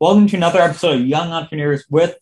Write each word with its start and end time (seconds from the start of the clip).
Welcome 0.00 0.26
to 0.28 0.36
another 0.36 0.60
episode 0.60 1.00
of 1.00 1.06
Young 1.06 1.30
Entrepreneurs 1.30 1.84
with 1.88 2.16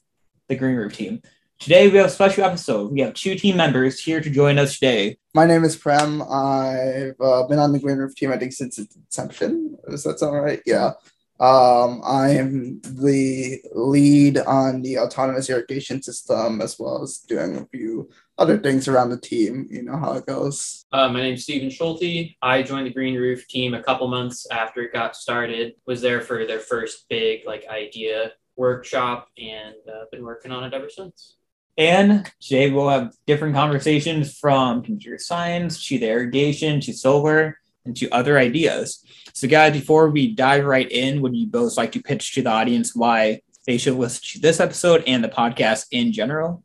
the 0.49 0.57
Green 0.57 0.77
Roof 0.77 0.95
Team. 0.95 1.23
Today 1.59 1.89
we 1.89 1.97
have 1.97 2.07
a 2.07 2.11
special 2.11 2.45
episode. 2.45 2.93
We 2.93 3.01
have 3.01 3.15
two 3.15 3.35
team 3.35 3.57
members 3.57 3.99
here 3.99 4.21
to 4.21 4.29
join 4.29 4.59
us 4.59 4.75
today. 4.75 5.17
My 5.35 5.47
name 5.47 5.65
is 5.65 5.75
Prem. 5.75 6.21
I've 6.23 7.15
uh, 7.21 7.47
been 7.47 7.59
on 7.59 7.73
the 7.73 7.79
Green 7.79 7.97
Roof 7.97 8.15
team, 8.15 8.31
I 8.31 8.37
think, 8.37 8.53
since 8.53 8.79
its 8.79 8.95
inception. 8.97 9.77
Does 9.89 10.05
that 10.05 10.19
sound 10.19 10.37
right? 10.43 10.61
Yeah. 10.67 10.93
Um, 11.41 12.03
I 12.05 12.31
am 12.31 12.81
the 12.83 13.61
lead 13.73 14.39
on 14.39 14.83
the 14.83 14.99
autonomous 14.99 15.49
irrigation 15.49 16.03
system, 16.03 16.61
as 16.61 16.79
well 16.79 17.03
as 17.03 17.19
doing 17.19 17.57
a 17.57 17.67
few 17.67 18.11
other 18.39 18.59
things 18.59 18.89
around 18.89 19.11
the 19.11 19.21
team. 19.21 19.67
You 19.71 19.83
know 19.83 19.97
how 19.97 20.13
it 20.15 20.27
goes. 20.27 20.85
Uh, 20.93 21.09
my 21.09 21.23
name's 21.23 21.45
Stephen 21.45 21.71
Schulte. 21.71 22.37
I 22.43 22.63
joined 22.63 22.87
the 22.87 22.93
Green 22.93 23.17
Roof 23.17 23.47
team 23.49 23.75
a 23.75 23.83
couple 23.83 24.09
months 24.09 24.47
after 24.51 24.83
it 24.83 24.93
got 24.93 25.17
started. 25.17 25.75
Was 25.87 26.01
there 26.01 26.21
for 26.21 26.47
their 26.47 26.61
first 26.61 27.07
big 27.09 27.47
like 27.47 27.67
idea 27.69 28.33
workshop, 28.57 29.29
and 29.39 29.75
uh, 29.89 30.05
been 30.11 30.25
working 30.25 30.51
on 30.51 30.65
it 30.65 30.75
ever 30.75 30.89
since. 30.89 31.37
And 31.79 32.31
today 32.41 32.71
we'll 32.71 32.89
have 32.89 33.15
different 33.27 33.55
conversations 33.55 34.37
from 34.39 34.83
computer 34.83 35.19
science 35.19 35.87
to 35.89 35.99
the 35.99 36.09
irrigation 36.09 36.81
to 36.81 36.93
solar 36.95 37.59
and 37.85 37.95
to 37.99 38.09
other 38.11 38.39
ideas. 38.39 39.05
So, 39.35 39.47
guys, 39.47 39.75
before 39.75 40.09
we 40.09 40.35
dive 40.35 40.65
right 40.65 40.91
in, 40.91 41.21
would 41.21 41.37
you 41.37 41.47
both 41.47 41.77
like 41.77 41.93
to 41.93 42.03
pitch 42.03 42.35
to 42.35 42.43
the 42.43 42.51
audience 42.51 42.97
why 42.97 43.43
they 43.67 43.77
should 43.77 43.95
listen 43.95 44.23
to 44.33 44.41
this 44.41 44.59
episode 44.59 45.05
and 45.07 45.23
the 45.23 45.29
podcast 45.29 45.87
in 45.91 46.13
general? 46.13 46.65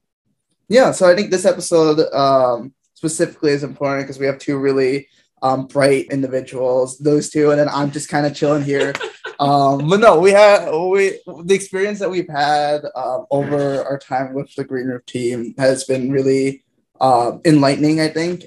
Yeah, 0.71 0.91
so 0.91 1.05
I 1.05 1.15
think 1.17 1.31
this 1.31 1.43
episode 1.43 1.99
um, 2.13 2.73
specifically 2.93 3.51
is 3.51 3.63
important 3.63 4.07
because 4.07 4.19
we 4.19 4.25
have 4.25 4.39
two 4.39 4.57
really 4.57 5.09
um, 5.41 5.67
bright 5.67 6.05
individuals, 6.09 6.97
those 6.97 7.29
two, 7.29 7.51
and 7.51 7.59
then 7.59 7.67
I'm 7.67 7.91
just 7.91 8.07
kind 8.07 8.25
of 8.25 8.33
chilling 8.33 8.63
here. 8.63 8.93
um, 9.41 9.89
but 9.89 9.99
no, 9.99 10.17
we 10.17 10.31
had 10.31 10.71
we 10.71 11.19
the 11.43 11.53
experience 11.53 11.99
that 11.99 12.09
we've 12.09 12.29
had 12.29 12.83
um, 12.95 13.25
over 13.31 13.83
our 13.83 13.99
time 13.99 14.33
with 14.33 14.55
the 14.55 14.63
Green 14.63 14.87
Roof 14.87 15.05
team 15.05 15.53
has 15.57 15.83
been 15.83 16.09
really 16.09 16.63
uh, 17.01 17.37
enlightening. 17.43 17.99
I 17.99 18.07
think 18.07 18.45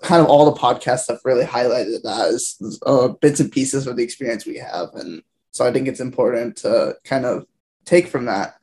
kind 0.00 0.22
of 0.22 0.28
all 0.28 0.50
the 0.50 0.58
podcasts 0.58 1.08
have 1.08 1.20
really 1.26 1.44
highlighted 1.44 2.00
that 2.04 2.28
as 2.32 2.80
uh, 2.86 3.08
bits 3.08 3.40
and 3.40 3.52
pieces 3.52 3.86
of 3.86 3.98
the 3.98 4.02
experience 4.02 4.46
we 4.46 4.56
have, 4.56 4.94
and 4.94 5.22
so 5.50 5.66
I 5.66 5.72
think 5.74 5.88
it's 5.88 6.00
important 6.00 6.56
to 6.58 6.96
kind 7.04 7.26
of 7.26 7.44
take 7.84 8.06
from 8.06 8.24
that. 8.24 8.54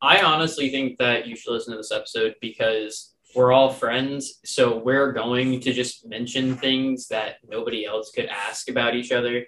I 0.00 0.22
honestly 0.22 0.70
think 0.70 0.98
that 0.98 1.26
you 1.26 1.34
should 1.36 1.52
listen 1.52 1.72
to 1.72 1.76
this 1.76 1.92
episode 1.92 2.34
because 2.40 3.14
we're 3.34 3.52
all 3.52 3.70
friends. 3.72 4.38
So 4.44 4.78
we're 4.78 5.12
going 5.12 5.60
to 5.60 5.72
just 5.72 6.06
mention 6.06 6.56
things 6.56 7.08
that 7.08 7.36
nobody 7.46 7.84
else 7.84 8.10
could 8.10 8.26
ask 8.26 8.70
about 8.70 8.94
each 8.94 9.12
other. 9.12 9.44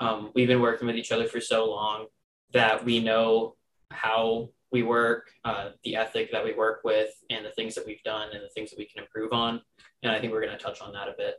Um, 0.00 0.32
we've 0.34 0.48
been 0.48 0.60
working 0.60 0.86
with 0.86 0.96
each 0.96 1.12
other 1.12 1.26
for 1.26 1.40
so 1.40 1.70
long 1.70 2.06
that 2.52 2.84
we 2.84 3.00
know 3.00 3.54
how 3.90 4.50
we 4.72 4.82
work, 4.82 5.30
uh, 5.44 5.70
the 5.84 5.96
ethic 5.96 6.32
that 6.32 6.44
we 6.44 6.54
work 6.54 6.80
with, 6.82 7.10
and 7.30 7.44
the 7.44 7.50
things 7.50 7.74
that 7.74 7.86
we've 7.86 8.02
done 8.02 8.28
and 8.32 8.42
the 8.42 8.48
things 8.48 8.70
that 8.70 8.78
we 8.78 8.86
can 8.86 9.02
improve 9.02 9.32
on. 9.32 9.60
And 10.02 10.10
I 10.10 10.18
think 10.18 10.32
we're 10.32 10.44
going 10.44 10.56
to 10.56 10.62
touch 10.62 10.80
on 10.80 10.92
that 10.94 11.08
a 11.08 11.14
bit. 11.16 11.36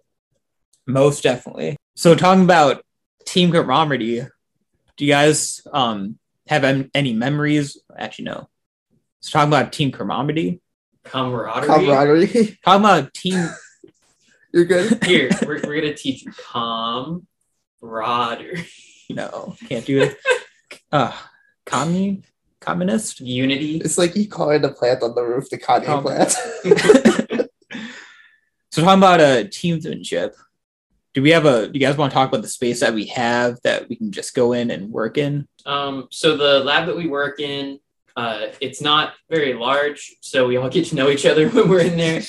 Most 0.88 1.24
definitely. 1.24 1.76
So, 1.96 2.16
talking 2.16 2.44
about 2.44 2.84
team 3.26 3.52
camaraderie, 3.52 4.28
do 4.98 5.06
you 5.06 5.12
guys 5.12 5.62
um, 5.72 6.18
have 6.48 6.64
any 6.94 7.14
memories? 7.14 7.78
Actually, 7.98 8.26
no. 8.26 8.50
So, 9.24 9.40
talking 9.40 9.54
about 9.54 9.72
team 9.72 9.90
camaraderie. 9.94 10.60
Camaraderie. 11.06 11.68
Camaraderie. 11.68 12.60
Talking 12.66 12.82
about 12.82 13.14
team. 13.14 13.50
You're 14.54 14.66
good. 14.66 15.02
Here, 15.06 15.30
we're, 15.44 15.62
we're 15.64 15.82
going 15.82 15.84
to 15.84 15.96
teach 15.96 16.26
you 16.26 16.34
camaraderie. 17.82 18.68
No, 19.10 19.56
can't 19.70 19.86
do 19.86 20.02
it. 20.02 20.18
uh, 20.92 21.14
commune 21.66 22.26
communist 22.60 23.22
unity. 23.22 23.78
It's 23.78 23.98
like 23.98 24.14
you 24.16 24.28
call 24.28 24.50
it 24.52 24.66
a 24.66 24.70
plant 24.70 25.02
on 25.04 25.16
the 25.16 25.24
roof, 25.24 25.50
the 25.50 25.58
Kanye 25.58 25.88
Um, 25.88 26.04
plant. 26.04 26.32
so 28.72 28.82
talking 28.82 29.00
about 29.00 29.22
a 29.22 29.46
teamsmanship. 29.50 30.34
do 31.14 31.22
we 31.22 31.30
have 31.32 31.46
a? 31.46 31.68
Do 31.68 31.74
you 31.74 31.80
guys 31.86 31.96
want 31.96 32.12
to 32.12 32.14
talk 32.14 32.28
about 32.30 32.42
the 32.42 32.50
space 32.50 32.82
that 32.82 32.94
we 32.94 33.06
have 33.08 33.58
that 33.64 33.88
we 33.88 33.96
can 33.96 34.12
just 34.12 34.34
go 34.36 34.52
in 34.52 34.70
and 34.70 34.92
work 34.92 35.18
in? 35.18 35.48
Um, 35.66 36.08
so 36.12 36.36
the 36.36 36.60
lab 36.60 36.88
that 36.88 36.98
we 36.98 37.08
work 37.08 37.40
in, 37.40 37.80
uh, 38.16 38.48
it's 38.62 38.82
not 38.82 39.14
very 39.30 39.54
large, 39.54 40.16
so 40.22 40.48
we 40.48 40.58
all 40.58 40.70
get 40.70 40.86
to 40.88 40.96
know 40.96 41.10
each 41.10 41.26
other 41.26 41.50
when 41.52 41.70
we're 41.70 41.82
in 41.82 41.98
there. 41.98 42.22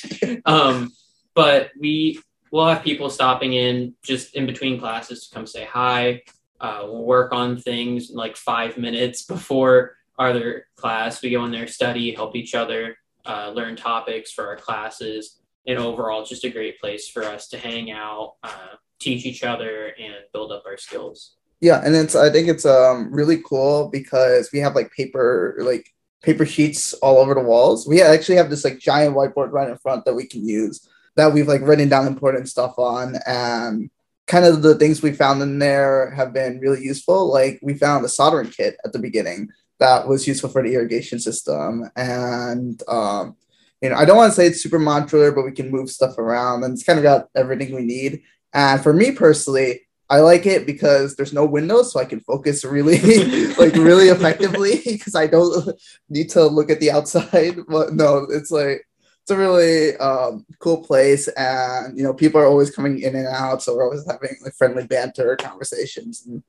Um, 0.46 0.92
but 1.34 1.70
we 1.78 2.20
will 2.50 2.66
have 2.66 2.82
people 2.82 3.10
stopping 3.10 3.52
in 3.54 3.94
just 4.02 4.34
in 4.36 4.46
between 4.46 4.78
classes 4.78 5.26
to 5.26 5.34
come 5.34 5.46
say 5.46 5.64
hi. 5.64 6.22
Uh, 6.60 6.82
we'll 6.84 7.04
work 7.04 7.32
on 7.32 7.58
things 7.58 8.10
in 8.10 8.16
like 8.16 8.36
five 8.36 8.78
minutes 8.78 9.24
before 9.24 9.96
our 10.18 10.30
other 10.30 10.66
class. 10.76 11.20
We 11.20 11.30
go 11.30 11.44
in 11.44 11.50
there, 11.50 11.66
study, 11.66 12.14
help 12.14 12.36
each 12.36 12.54
other, 12.54 12.96
uh, 13.26 13.50
learn 13.54 13.76
topics 13.76 14.32
for 14.32 14.46
our 14.46 14.56
classes, 14.56 15.40
and 15.66 15.78
overall, 15.78 16.24
just 16.24 16.44
a 16.44 16.50
great 16.50 16.78
place 16.78 17.08
for 17.08 17.24
us 17.24 17.48
to 17.48 17.58
hang 17.58 17.90
out, 17.90 18.34
uh, 18.42 18.76
teach 19.00 19.26
each 19.26 19.42
other, 19.42 19.92
and 19.98 20.14
build 20.32 20.52
up 20.52 20.62
our 20.66 20.76
skills. 20.76 21.36
Yeah, 21.64 21.80
and 21.82 21.96
it's 21.96 22.14
I 22.14 22.28
think 22.28 22.48
it's 22.48 22.66
um 22.66 23.10
really 23.10 23.38
cool 23.40 23.88
because 23.88 24.50
we 24.52 24.58
have 24.58 24.74
like 24.74 24.92
paper 24.92 25.56
like 25.60 25.88
paper 26.20 26.44
sheets 26.44 26.92
all 26.92 27.16
over 27.16 27.32
the 27.32 27.40
walls. 27.40 27.88
We 27.88 28.02
actually 28.02 28.36
have 28.36 28.50
this 28.50 28.64
like 28.64 28.78
giant 28.78 29.16
whiteboard 29.16 29.50
right 29.50 29.70
in 29.70 29.78
front 29.78 30.04
that 30.04 30.14
we 30.14 30.26
can 30.26 30.46
use 30.46 30.86
that 31.16 31.32
we've 31.32 31.48
like 31.48 31.62
written 31.62 31.88
down 31.88 32.06
important 32.06 32.50
stuff 32.50 32.78
on 32.78 33.16
and 33.26 33.88
kind 34.26 34.44
of 34.44 34.60
the 34.60 34.74
things 34.74 35.00
we 35.00 35.12
found 35.12 35.40
in 35.40 35.58
there 35.58 36.10
have 36.10 36.34
been 36.34 36.60
really 36.60 36.82
useful. 36.84 37.32
Like 37.32 37.60
we 37.62 37.72
found 37.72 38.04
a 38.04 38.10
soldering 38.10 38.50
kit 38.50 38.76
at 38.84 38.92
the 38.92 38.98
beginning 38.98 39.48
that 39.78 40.06
was 40.06 40.28
useful 40.28 40.50
for 40.50 40.62
the 40.62 40.74
irrigation 40.74 41.18
system 41.18 41.90
and 41.96 42.82
um 42.88 43.36
you 43.80 43.88
know, 43.88 43.96
I 43.96 44.04
don't 44.04 44.18
want 44.18 44.32
to 44.32 44.36
say 44.36 44.48
it's 44.48 44.62
super 44.62 44.78
modular, 44.78 45.34
but 45.34 45.46
we 45.46 45.52
can 45.52 45.70
move 45.70 45.88
stuff 45.88 46.18
around 46.18 46.62
and 46.62 46.74
it's 46.74 46.84
kind 46.84 46.98
of 46.98 47.04
got 47.04 47.28
everything 47.34 47.74
we 47.74 47.84
need. 47.84 48.22
And 48.52 48.82
for 48.82 48.92
me 48.92 49.12
personally, 49.12 49.83
I 50.10 50.20
like 50.20 50.44
it 50.44 50.66
because 50.66 51.16
there's 51.16 51.32
no 51.32 51.46
windows, 51.46 51.92
so 51.92 52.00
I 52.00 52.04
can 52.04 52.20
focus 52.20 52.64
really, 52.64 52.98
like 53.58 53.74
really 53.74 54.08
effectively 54.08 54.80
because 54.84 55.14
I 55.14 55.26
don't 55.26 55.80
need 56.08 56.30
to 56.30 56.46
look 56.46 56.70
at 56.70 56.80
the 56.80 56.90
outside. 56.90 57.58
But 57.68 57.94
no, 57.94 58.26
it's 58.30 58.50
like 58.50 58.86
it's 59.22 59.30
a 59.30 59.36
really 59.36 59.96
um, 59.96 60.44
cool 60.58 60.84
place, 60.84 61.28
and 61.28 61.96
you 61.96 62.04
know 62.04 62.12
people 62.12 62.40
are 62.40 62.46
always 62.46 62.70
coming 62.70 63.00
in 63.00 63.16
and 63.16 63.26
out, 63.26 63.62
so 63.62 63.74
we're 63.74 63.84
always 63.84 64.06
having 64.06 64.36
like 64.42 64.54
friendly 64.54 64.86
banter 64.86 65.36
conversations, 65.36 66.26
and 66.26 66.42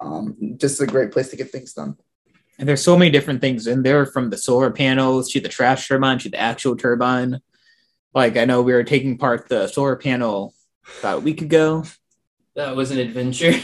um, 0.00 0.36
just 0.58 0.80
a 0.80 0.86
great 0.86 1.10
place 1.10 1.30
to 1.30 1.36
get 1.36 1.50
things 1.50 1.72
done. 1.72 1.96
And 2.58 2.68
there's 2.68 2.82
so 2.82 2.96
many 2.96 3.10
different 3.10 3.40
things 3.40 3.66
in 3.66 3.82
there, 3.82 4.04
from 4.04 4.30
the 4.30 4.36
solar 4.36 4.70
panels 4.70 5.30
to 5.30 5.40
the 5.40 5.48
trash 5.48 5.88
turbine 5.88 6.18
to 6.18 6.28
the 6.28 6.40
actual 6.40 6.76
turbine. 6.76 7.40
Like 8.14 8.36
I 8.36 8.44
know 8.44 8.62
we 8.62 8.72
were 8.72 8.84
taking 8.84 9.16
part 9.16 9.48
the 9.48 9.66
solar 9.68 9.96
panel 9.96 10.54
about 11.00 11.18
a 11.18 11.20
week 11.20 11.40
ago. 11.40 11.84
That 12.58 12.74
was 12.74 12.90
an 12.90 12.98
adventure. 12.98 13.54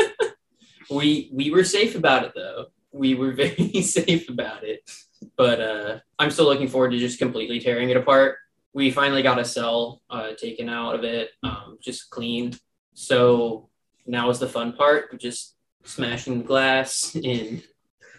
we 0.90 1.28
we 1.30 1.50
were 1.50 1.62
safe 1.62 1.94
about 1.94 2.24
it 2.24 2.32
though. 2.34 2.68
We 2.90 3.14
were 3.14 3.32
very 3.44 3.82
safe 3.82 4.30
about 4.30 4.64
it. 4.64 4.90
But 5.36 5.60
uh, 5.60 5.98
I'm 6.18 6.30
still 6.30 6.46
looking 6.46 6.68
forward 6.68 6.92
to 6.92 6.98
just 6.98 7.18
completely 7.18 7.60
tearing 7.60 7.90
it 7.90 7.98
apart. 7.98 8.36
We 8.72 8.90
finally 8.90 9.20
got 9.22 9.38
a 9.38 9.44
cell 9.44 10.00
uh, 10.08 10.30
taken 10.38 10.70
out 10.70 10.94
of 10.94 11.04
it, 11.04 11.32
um, 11.42 11.76
just 11.82 12.08
clean. 12.08 12.54
So 12.94 13.68
now 14.06 14.30
is 14.30 14.38
the 14.38 14.48
fun 14.48 14.72
part 14.72 15.12
of 15.12 15.18
just 15.18 15.54
smashing 15.84 16.38
the 16.38 16.44
glass 16.44 17.14
and 17.24 17.62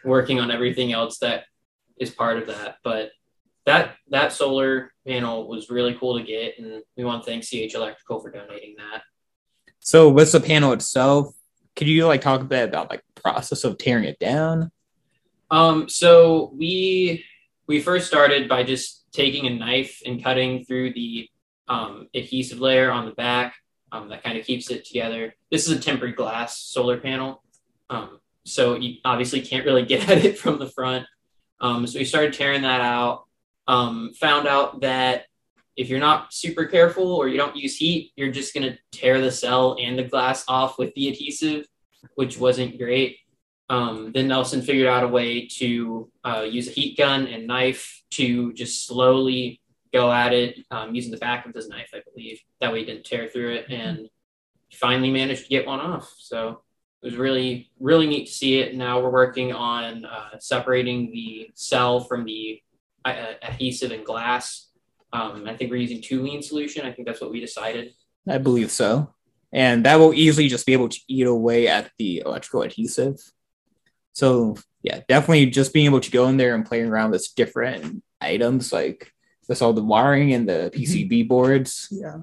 working 0.03 0.39
on 0.39 0.51
everything 0.51 0.93
else 0.93 1.17
that 1.17 1.45
is 1.97 2.11
part 2.11 2.37
of 2.37 2.45
that. 2.45 2.77
But 2.83 3.09
that 3.65 3.95
that 4.09 4.33
solar 4.33 4.93
panel 5.07 5.47
was 5.47 5.71
really 5.71 5.95
cool 5.95 6.19
to 6.19 6.23
get, 6.23 6.59
and 6.59 6.83
we 6.95 7.05
want 7.05 7.23
to 7.23 7.31
thank 7.31 7.43
CH 7.43 7.73
Electrical 7.73 8.19
for 8.19 8.29
donating 8.29 8.75
that. 8.77 9.01
So 9.85 10.09
what's 10.09 10.31
the 10.31 10.39
panel 10.39 10.73
itself? 10.73 11.35
Could 11.75 11.87
you 11.87 12.07
like 12.07 12.21
talk 12.21 12.41
a 12.41 12.45
bit 12.45 12.67
about 12.67 12.89
like 12.89 13.03
process 13.13 13.63
of 13.63 13.77
tearing 13.77 14.05
it 14.05 14.17
down? 14.17 14.71
Um, 15.51 15.87
so 15.89 16.51
we 16.57 17.23
we 17.67 17.79
first 17.79 18.07
started 18.07 18.49
by 18.49 18.63
just 18.63 19.05
taking 19.11 19.45
a 19.45 19.51
knife 19.51 20.01
and 20.03 20.23
cutting 20.23 20.65
through 20.65 20.93
the 20.93 21.29
um, 21.67 22.07
adhesive 22.15 22.59
layer 22.59 22.89
on 22.89 23.05
the 23.05 23.11
back 23.11 23.53
um, 23.91 24.09
that 24.09 24.23
kind 24.23 24.39
of 24.39 24.45
keeps 24.45 24.71
it 24.71 24.85
together. 24.85 25.35
This 25.51 25.67
is 25.67 25.77
a 25.77 25.79
tempered 25.79 26.15
glass 26.15 26.57
solar 26.57 26.97
panel, 26.97 27.43
um, 27.91 28.19
so 28.43 28.77
you 28.77 28.95
obviously 29.05 29.41
can't 29.41 29.65
really 29.67 29.85
get 29.85 30.09
at 30.09 30.25
it 30.25 30.39
from 30.39 30.57
the 30.57 30.67
front. 30.67 31.05
Um, 31.61 31.85
so 31.85 31.99
we 31.99 32.05
started 32.05 32.33
tearing 32.33 32.63
that 32.63 32.81
out. 32.81 33.25
Um, 33.67 34.13
found 34.19 34.47
out 34.47 34.81
that 34.81 35.25
if 35.75 35.89
you're 35.89 35.99
not 35.99 36.33
super 36.33 36.65
careful 36.65 37.13
or 37.13 37.27
you 37.27 37.37
don't 37.37 37.55
use 37.55 37.77
heat, 37.77 38.11
you're 38.15 38.31
just 38.31 38.53
gonna 38.53 38.77
tear 38.91 39.21
the 39.21 39.31
cell 39.31 39.77
and 39.79 39.97
the 39.97 40.03
glass 40.03 40.45
off 40.47 40.77
with 40.77 40.93
the 40.95 41.09
adhesive, 41.09 41.65
which 42.15 42.37
wasn't 42.37 42.77
great. 42.77 43.17
Um, 43.69 44.11
then 44.13 44.27
Nelson 44.27 44.61
figured 44.61 44.87
out 44.87 45.03
a 45.03 45.07
way 45.07 45.47
to 45.57 46.11
uh, 46.23 46.45
use 46.49 46.67
a 46.67 46.71
heat 46.71 46.97
gun 46.97 47.27
and 47.27 47.47
knife 47.47 48.03
to 48.11 48.53
just 48.53 48.85
slowly 48.85 49.59
go 49.91 50.11
at 50.11 50.33
it 50.33 50.59
um, 50.71 50.93
using 50.93 51.11
the 51.11 51.17
back 51.17 51.45
of 51.45 51.53
his 51.53 51.67
knife, 51.67 51.89
I 51.93 52.01
believe. 52.13 52.39
That 52.61 52.71
way 52.71 52.79
he 52.79 52.85
didn't 52.85 53.05
tear 53.05 53.27
through 53.27 53.55
it 53.55 53.65
and 53.69 54.09
finally 54.71 55.09
managed 55.09 55.43
to 55.43 55.49
get 55.49 55.65
one 55.65 55.79
off. 55.79 56.13
So 56.17 56.61
it 57.01 57.05
was 57.05 57.15
really 57.15 57.71
really 57.79 58.07
neat 58.07 58.27
to 58.27 58.33
see 58.33 58.59
it. 58.59 58.75
Now 58.75 58.99
we're 58.99 59.09
working 59.09 59.53
on 59.53 60.05
uh, 60.05 60.37
separating 60.39 61.11
the 61.11 61.49
cell 61.55 62.01
from 62.01 62.25
the 62.25 62.61
uh, 63.03 63.33
adhesive 63.41 63.91
and 63.91 64.05
glass. 64.05 64.69
Um, 65.15 65.47
I 65.47 65.55
think 65.55 65.71
we're 65.71 65.77
using 65.77 66.01
toluene 66.01 66.43
solution. 66.43 66.85
I 66.85 66.91
think 66.91 67.07
that's 67.07 67.21
what 67.21 67.31
we 67.31 67.39
decided. 67.39 67.93
I 68.27 68.37
believe 68.37 68.71
so. 68.71 69.13
And 69.53 69.85
that 69.85 69.95
will 69.95 70.13
easily 70.13 70.47
just 70.47 70.65
be 70.65 70.73
able 70.73 70.89
to 70.89 70.99
eat 71.07 71.27
away 71.27 71.67
at 71.67 71.89
the 71.97 72.23
electrical 72.25 72.63
adhesive. 72.63 73.19
So 74.13 74.57
yeah, 74.81 75.01
definitely 75.07 75.45
just 75.47 75.73
being 75.73 75.85
able 75.85 76.01
to 76.01 76.11
go 76.11 76.27
in 76.27 76.37
there 76.37 76.55
and 76.55 76.65
play 76.65 76.81
around 76.81 77.11
with 77.11 77.27
different 77.35 78.03
items 78.19 78.73
like 78.73 79.11
with 79.47 79.61
all 79.61 79.73
the 79.73 79.83
wiring 79.83 80.33
and 80.33 80.49
the 80.49 80.71
PCB 80.73 81.27
boards. 81.27 81.87
Yeah. 81.91 82.17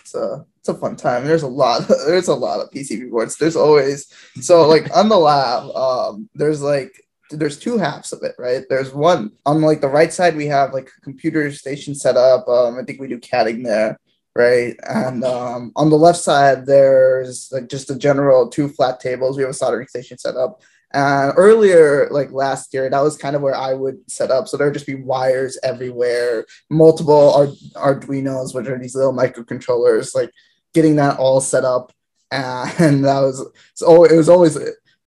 It's 0.00 0.14
a 0.14 0.46
it's 0.58 0.68
a 0.68 0.74
fun 0.74 0.96
time. 0.96 1.24
There's 1.24 1.42
a 1.42 1.48
lot 1.48 1.86
there's 2.06 2.28
a 2.28 2.34
lot 2.34 2.60
of 2.60 2.70
PCB 2.70 3.10
boards. 3.10 3.36
There's 3.36 3.56
always 3.56 4.12
so 4.40 4.66
like 4.66 4.94
on 4.96 5.08
the 5.08 5.18
lab, 5.18 5.70
um, 5.76 6.28
there's 6.34 6.62
like 6.62 7.05
there's 7.30 7.58
two 7.58 7.78
halves 7.78 8.12
of 8.12 8.22
it, 8.22 8.34
right? 8.38 8.64
There's 8.68 8.92
one 8.92 9.32
on 9.44 9.60
like 9.62 9.80
the 9.80 9.88
right 9.88 10.12
side 10.12 10.36
we 10.36 10.46
have 10.46 10.72
like 10.72 10.90
a 10.96 11.00
computer 11.00 11.50
station 11.52 11.94
set 11.94 12.16
up. 12.16 12.48
Um, 12.48 12.78
I 12.78 12.84
think 12.84 13.00
we 13.00 13.08
do 13.08 13.18
CADing 13.18 13.64
there, 13.64 13.98
right? 14.34 14.76
And 14.88 15.24
um, 15.24 15.72
on 15.76 15.90
the 15.90 15.96
left 15.96 16.18
side 16.18 16.66
there's 16.66 17.50
like 17.52 17.68
just 17.68 17.90
a 17.90 17.96
general 17.96 18.48
two 18.48 18.68
flat 18.68 19.00
tables. 19.00 19.36
We 19.36 19.42
have 19.42 19.50
a 19.50 19.54
soldering 19.54 19.88
station 19.88 20.18
set 20.18 20.36
up. 20.36 20.62
And 20.92 21.32
earlier, 21.36 22.08
like 22.10 22.30
last 22.30 22.72
year, 22.72 22.88
that 22.88 23.02
was 23.02 23.18
kind 23.18 23.34
of 23.34 23.42
where 23.42 23.56
I 23.56 23.74
would 23.74 24.08
set 24.10 24.30
up. 24.30 24.46
So 24.46 24.56
there'd 24.56 24.72
just 24.72 24.86
be 24.86 24.94
wires 24.94 25.58
everywhere, 25.62 26.46
multiple 26.70 27.54
Arduinos, 27.74 28.54
which 28.54 28.68
are 28.68 28.78
these 28.78 28.94
little 28.94 29.12
microcontrollers, 29.12 30.14
like 30.14 30.30
getting 30.72 30.96
that 30.96 31.18
all 31.18 31.40
set 31.40 31.64
up. 31.64 31.92
And 32.30 33.04
that 33.04 33.20
was 33.20 33.46
so 33.74 34.04
it 34.04 34.16
was 34.16 34.28
always 34.28 34.56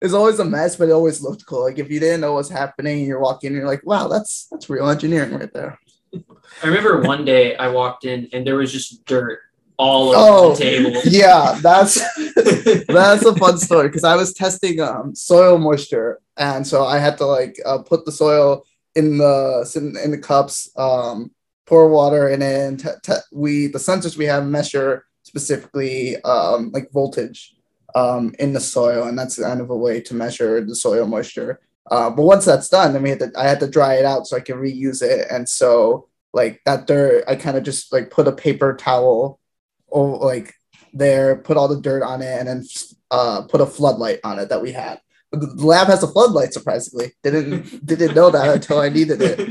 was 0.06 0.14
always 0.14 0.38
a 0.38 0.44
mess, 0.44 0.76
but 0.76 0.88
it 0.88 0.92
always 0.92 1.20
looked 1.20 1.44
cool. 1.46 1.62
Like 1.62 1.78
if 1.78 1.90
you 1.90 2.00
didn't 2.00 2.20
know 2.20 2.34
what's 2.34 2.48
happening, 2.48 3.04
you're 3.04 3.20
walking, 3.20 3.48
and 3.48 3.56
you're 3.56 3.66
like, 3.66 3.84
wow, 3.84 4.08
that's 4.08 4.46
that's 4.50 4.70
real 4.70 4.88
engineering 4.88 5.34
right 5.34 5.52
there. 5.52 5.78
I 6.14 6.66
remember 6.66 7.00
one 7.02 7.24
day 7.24 7.56
I 7.56 7.68
walked 7.68 8.04
in 8.04 8.28
and 8.32 8.46
there 8.46 8.56
was 8.56 8.72
just 8.72 9.04
dirt 9.04 9.40
all 9.80 10.08
over 10.10 10.16
oh, 10.18 10.54
the 10.54 10.62
table. 10.62 11.00
Yeah, 11.04 11.58
that's 11.62 11.94
that's 12.86 13.24
a 13.24 13.34
fun 13.36 13.58
story 13.58 13.88
because 13.88 14.04
I 14.04 14.16
was 14.16 14.34
testing 14.34 14.80
um, 14.80 15.14
soil 15.14 15.58
moisture, 15.58 16.20
and 16.36 16.66
so 16.66 16.84
I 16.84 16.98
had 16.98 17.16
to 17.18 17.26
like 17.26 17.56
uh, 17.64 17.78
put 17.78 18.04
the 18.04 18.12
soil 18.12 18.64
in 18.94 19.18
the 19.18 19.70
in, 19.76 19.96
in 20.04 20.10
the 20.10 20.18
cups, 20.18 20.70
um, 20.76 21.30
pour 21.66 21.88
water 21.88 22.28
in 22.28 22.42
it, 22.42 22.68
and 22.68 22.80
t- 22.80 22.88
t- 23.02 23.26
we 23.32 23.66
the 23.68 23.78
sensors 23.78 24.16
we 24.16 24.26
have 24.26 24.46
measure 24.46 25.04
specifically 25.22 26.20
um, 26.22 26.70
like 26.72 26.90
voltage 26.92 27.54
um, 27.94 28.34
in 28.38 28.52
the 28.52 28.60
soil, 28.60 29.06
and 29.06 29.18
that's 29.18 29.38
kind 29.38 29.60
of 29.60 29.70
a 29.70 29.76
way 29.76 30.00
to 30.02 30.14
measure 30.14 30.64
the 30.64 30.74
soil 30.74 31.06
moisture. 31.06 31.60
Uh, 31.90 32.10
but 32.10 32.22
once 32.22 32.44
that's 32.44 32.68
done, 32.68 32.92
then 32.92 33.02
we 33.02 33.10
had 33.10 33.18
to 33.18 33.32
I 33.36 33.44
had 33.44 33.60
to 33.60 33.68
dry 33.68 33.94
it 33.94 34.04
out 34.04 34.26
so 34.26 34.36
I 34.36 34.40
can 34.40 34.56
reuse 34.56 35.02
it, 35.02 35.26
and 35.30 35.48
so 35.48 36.08
like 36.32 36.60
that 36.64 36.86
dirt, 36.86 37.24
I 37.26 37.36
kind 37.36 37.56
of 37.56 37.64
just 37.64 37.92
like 37.92 38.10
put 38.10 38.28
a 38.28 38.32
paper 38.32 38.76
towel 38.76 39.40
or 39.88 40.18
like 40.18 40.54
there, 40.92 41.36
put 41.36 41.56
all 41.56 41.68
the 41.68 41.80
dirt 41.80 42.02
on 42.02 42.22
it, 42.22 42.38
and 42.38 42.48
then 42.48 42.64
uh, 43.10 43.42
put 43.42 43.60
a 43.60 43.66
floodlight 43.66 44.20
on 44.24 44.38
it 44.38 44.48
that 44.48 44.62
we 44.62 44.72
had. 44.72 45.00
The 45.32 45.46
lab 45.64 45.88
has 45.88 46.02
a 46.02 46.08
floodlight, 46.08 46.52
surprisingly. 46.52 47.12
Didn't 47.22 47.84
didn't 47.86 48.14
know 48.14 48.30
that 48.30 48.54
until 48.54 48.80
I 48.80 48.88
needed 48.88 49.22
it, 49.22 49.50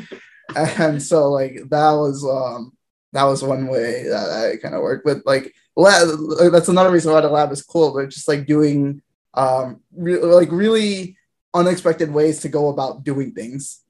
and 0.56 1.02
so 1.02 1.30
like 1.30 1.62
that 1.70 1.92
was 1.92 2.24
um 2.26 2.74
that 3.14 3.24
was 3.24 3.44
one 3.44 3.68
way 3.68 4.04
that 4.04 4.30
I 4.30 4.58
kind 4.58 4.76
of 4.76 4.82
worked 4.82 5.06
with. 5.06 5.24
Like 5.26 5.54
lab, 5.80 6.52
that's 6.52 6.70
another 6.70 6.92
reason 6.92 7.12
why 7.12 7.22
the 7.22 7.30
lab 7.30 7.52
is 7.52 7.64
cool. 7.64 7.94
But 7.94 8.10
just 8.10 8.28
like 8.28 8.46
doing 8.46 9.02
um 9.34 9.82
re- 9.96 10.20
like 10.20 10.52
really 10.52 11.18
unexpected 11.54 12.12
ways 12.12 12.42
to 12.42 12.50
go 12.50 12.70
about 12.70 13.04
doing 13.04 13.32
things 13.32 13.82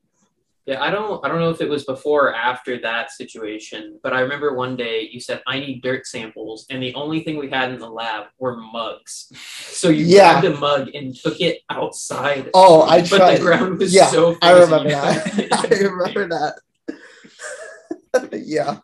yeah, 0.70 0.84
I 0.84 0.92
don't 0.92 1.26
I 1.26 1.30
don't 1.30 1.40
know 1.40 1.50
if 1.50 1.62
it 1.62 1.70
was 1.70 1.84
before 1.84 2.28
or 2.28 2.36
after 2.36 2.80
that 2.82 3.10
situation, 3.12 4.00
but 4.04 4.14
I 4.14 4.20
remember 4.20 4.54
one 4.54 4.76
day 4.76 5.10
you 5.12 5.20
said 5.20 5.42
I 5.48 5.60
need 5.60 5.82
dirt 5.82 6.06
samples, 6.06 6.68
and 6.70 6.82
the 6.82 6.94
only 6.94 7.22
thing 7.22 7.38
we 7.38 7.50
had 7.50 7.72
in 7.72 7.80
the 7.80 7.90
lab 7.90 8.28
were 8.38 8.56
mugs. 8.56 9.32
So 9.62 9.90
you 9.90 10.06
yeah. 10.06 10.40
grabbed 10.40 10.56
a 10.56 10.60
mug 10.60 10.90
and 10.94 11.16
took 11.16 11.42
it 11.42 11.62
outside. 11.72 12.52
Oh, 12.54 12.88
I 12.88 13.02
tried. 13.02 13.20
But 13.20 13.38
the 13.38 13.42
ground 13.42 13.80
was 13.80 13.92
yeah, 13.92 14.06
so 14.08 14.38
I 14.44 14.52
remember 14.52 14.90
that. 14.90 15.48
I 15.72 15.76
remember 15.88 16.28
that. 18.14 18.30
yeah. 18.46 18.78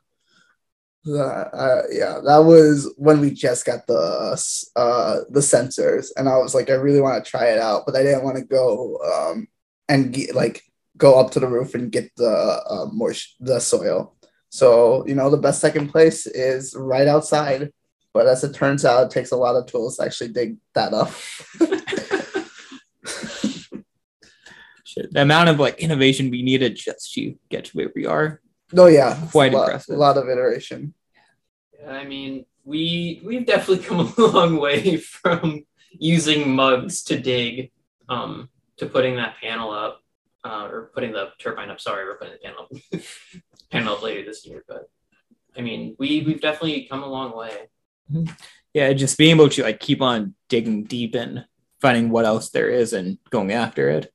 Uh, 1.07 1.83
yeah, 1.91 2.19
that 2.25 2.43
was 2.43 2.91
when 2.97 3.19
we 3.19 3.29
just 3.29 3.65
got 3.65 3.85
the 3.85 4.41
uh, 4.75 5.19
the 5.29 5.39
sensors, 5.39 6.07
and 6.17 6.27
I 6.27 6.37
was 6.37 6.55
like, 6.55 6.69
I 6.69 6.73
really 6.73 7.01
want 7.01 7.23
to 7.23 7.29
try 7.29 7.45
it 7.47 7.59
out, 7.59 7.83
but 7.85 7.95
I 7.95 8.01
didn't 8.01 8.23
want 8.23 8.37
to 8.37 8.43
go 8.43 8.97
um, 9.05 9.47
and 9.87 10.11
get 10.11 10.33
like 10.33 10.63
go 10.97 11.19
up 11.19 11.31
to 11.31 11.39
the 11.39 11.47
roof 11.47 11.75
and 11.75 11.91
get 11.91 12.09
the 12.15 12.25
uh, 12.27 12.87
moist 12.91 13.35
the 13.39 13.59
soil. 13.59 14.15
So 14.49 15.05
you 15.05 15.13
know 15.13 15.29
the 15.29 15.37
best 15.37 15.61
second 15.61 15.89
place 15.89 16.25
is 16.25 16.75
right 16.75 17.07
outside, 17.07 17.71
but 18.11 18.25
as 18.25 18.43
it 18.43 18.55
turns 18.55 18.83
out, 18.83 19.05
it 19.05 19.11
takes 19.11 19.31
a 19.31 19.37
lot 19.37 19.55
of 19.55 19.67
tools 19.67 19.97
to 19.97 20.05
actually 20.05 20.29
dig 20.29 20.57
that 20.73 20.93
up. 20.93 21.11
the 25.11 25.21
amount 25.21 25.49
of 25.49 25.59
like 25.59 25.79
innovation 25.79 26.31
we 26.31 26.41
needed 26.41 26.75
just 26.75 27.13
to 27.13 27.35
get 27.49 27.65
to 27.65 27.77
where 27.77 27.91
we 27.95 28.05
are. 28.05 28.41
Oh 28.75 28.87
yeah, 28.87 29.19
quite 29.31 29.53
a 29.53 29.57
impressive. 29.57 29.97
Lot, 29.97 30.17
a 30.17 30.19
lot 30.19 30.23
of 30.23 30.29
iteration. 30.29 30.93
I 31.87 32.03
mean, 32.03 32.45
we 32.63 33.21
we've 33.23 33.45
definitely 33.45 33.85
come 33.85 34.13
a 34.17 34.21
long 34.21 34.57
way 34.57 34.97
from 34.97 35.65
using 35.91 36.51
mugs 36.55 37.03
to 37.03 37.19
dig 37.19 37.71
um, 38.09 38.49
to 38.77 38.85
putting 38.85 39.15
that 39.17 39.35
panel 39.41 39.71
up 39.71 40.01
uh, 40.43 40.67
or 40.71 40.91
putting 40.93 41.11
the 41.11 41.29
turbine 41.39 41.69
up. 41.69 41.79
Sorry, 41.79 42.05
we're 42.05 42.17
putting 42.17 42.33
the 42.33 42.39
panel 42.39 42.67
up, 42.71 43.01
panel 43.71 43.93
up 43.95 44.01
later 44.01 44.25
this 44.25 44.45
year. 44.45 44.63
But 44.67 44.89
I 45.57 45.61
mean, 45.61 45.95
we 45.99 46.23
we've 46.23 46.41
definitely 46.41 46.87
come 46.89 47.03
a 47.03 47.07
long 47.07 47.35
way. 47.35 47.69
Mm-hmm. 48.11 48.33
Yeah, 48.73 48.91
just 48.93 49.17
being 49.17 49.31
able 49.31 49.49
to 49.49 49.63
like 49.63 49.79
keep 49.79 50.01
on 50.01 50.35
digging 50.49 50.83
deep 50.83 51.15
and 51.15 51.45
finding 51.81 52.09
what 52.09 52.25
else 52.25 52.49
there 52.49 52.69
is 52.69 52.93
and 52.93 53.17
going 53.29 53.51
after 53.51 53.89
it. 53.89 54.11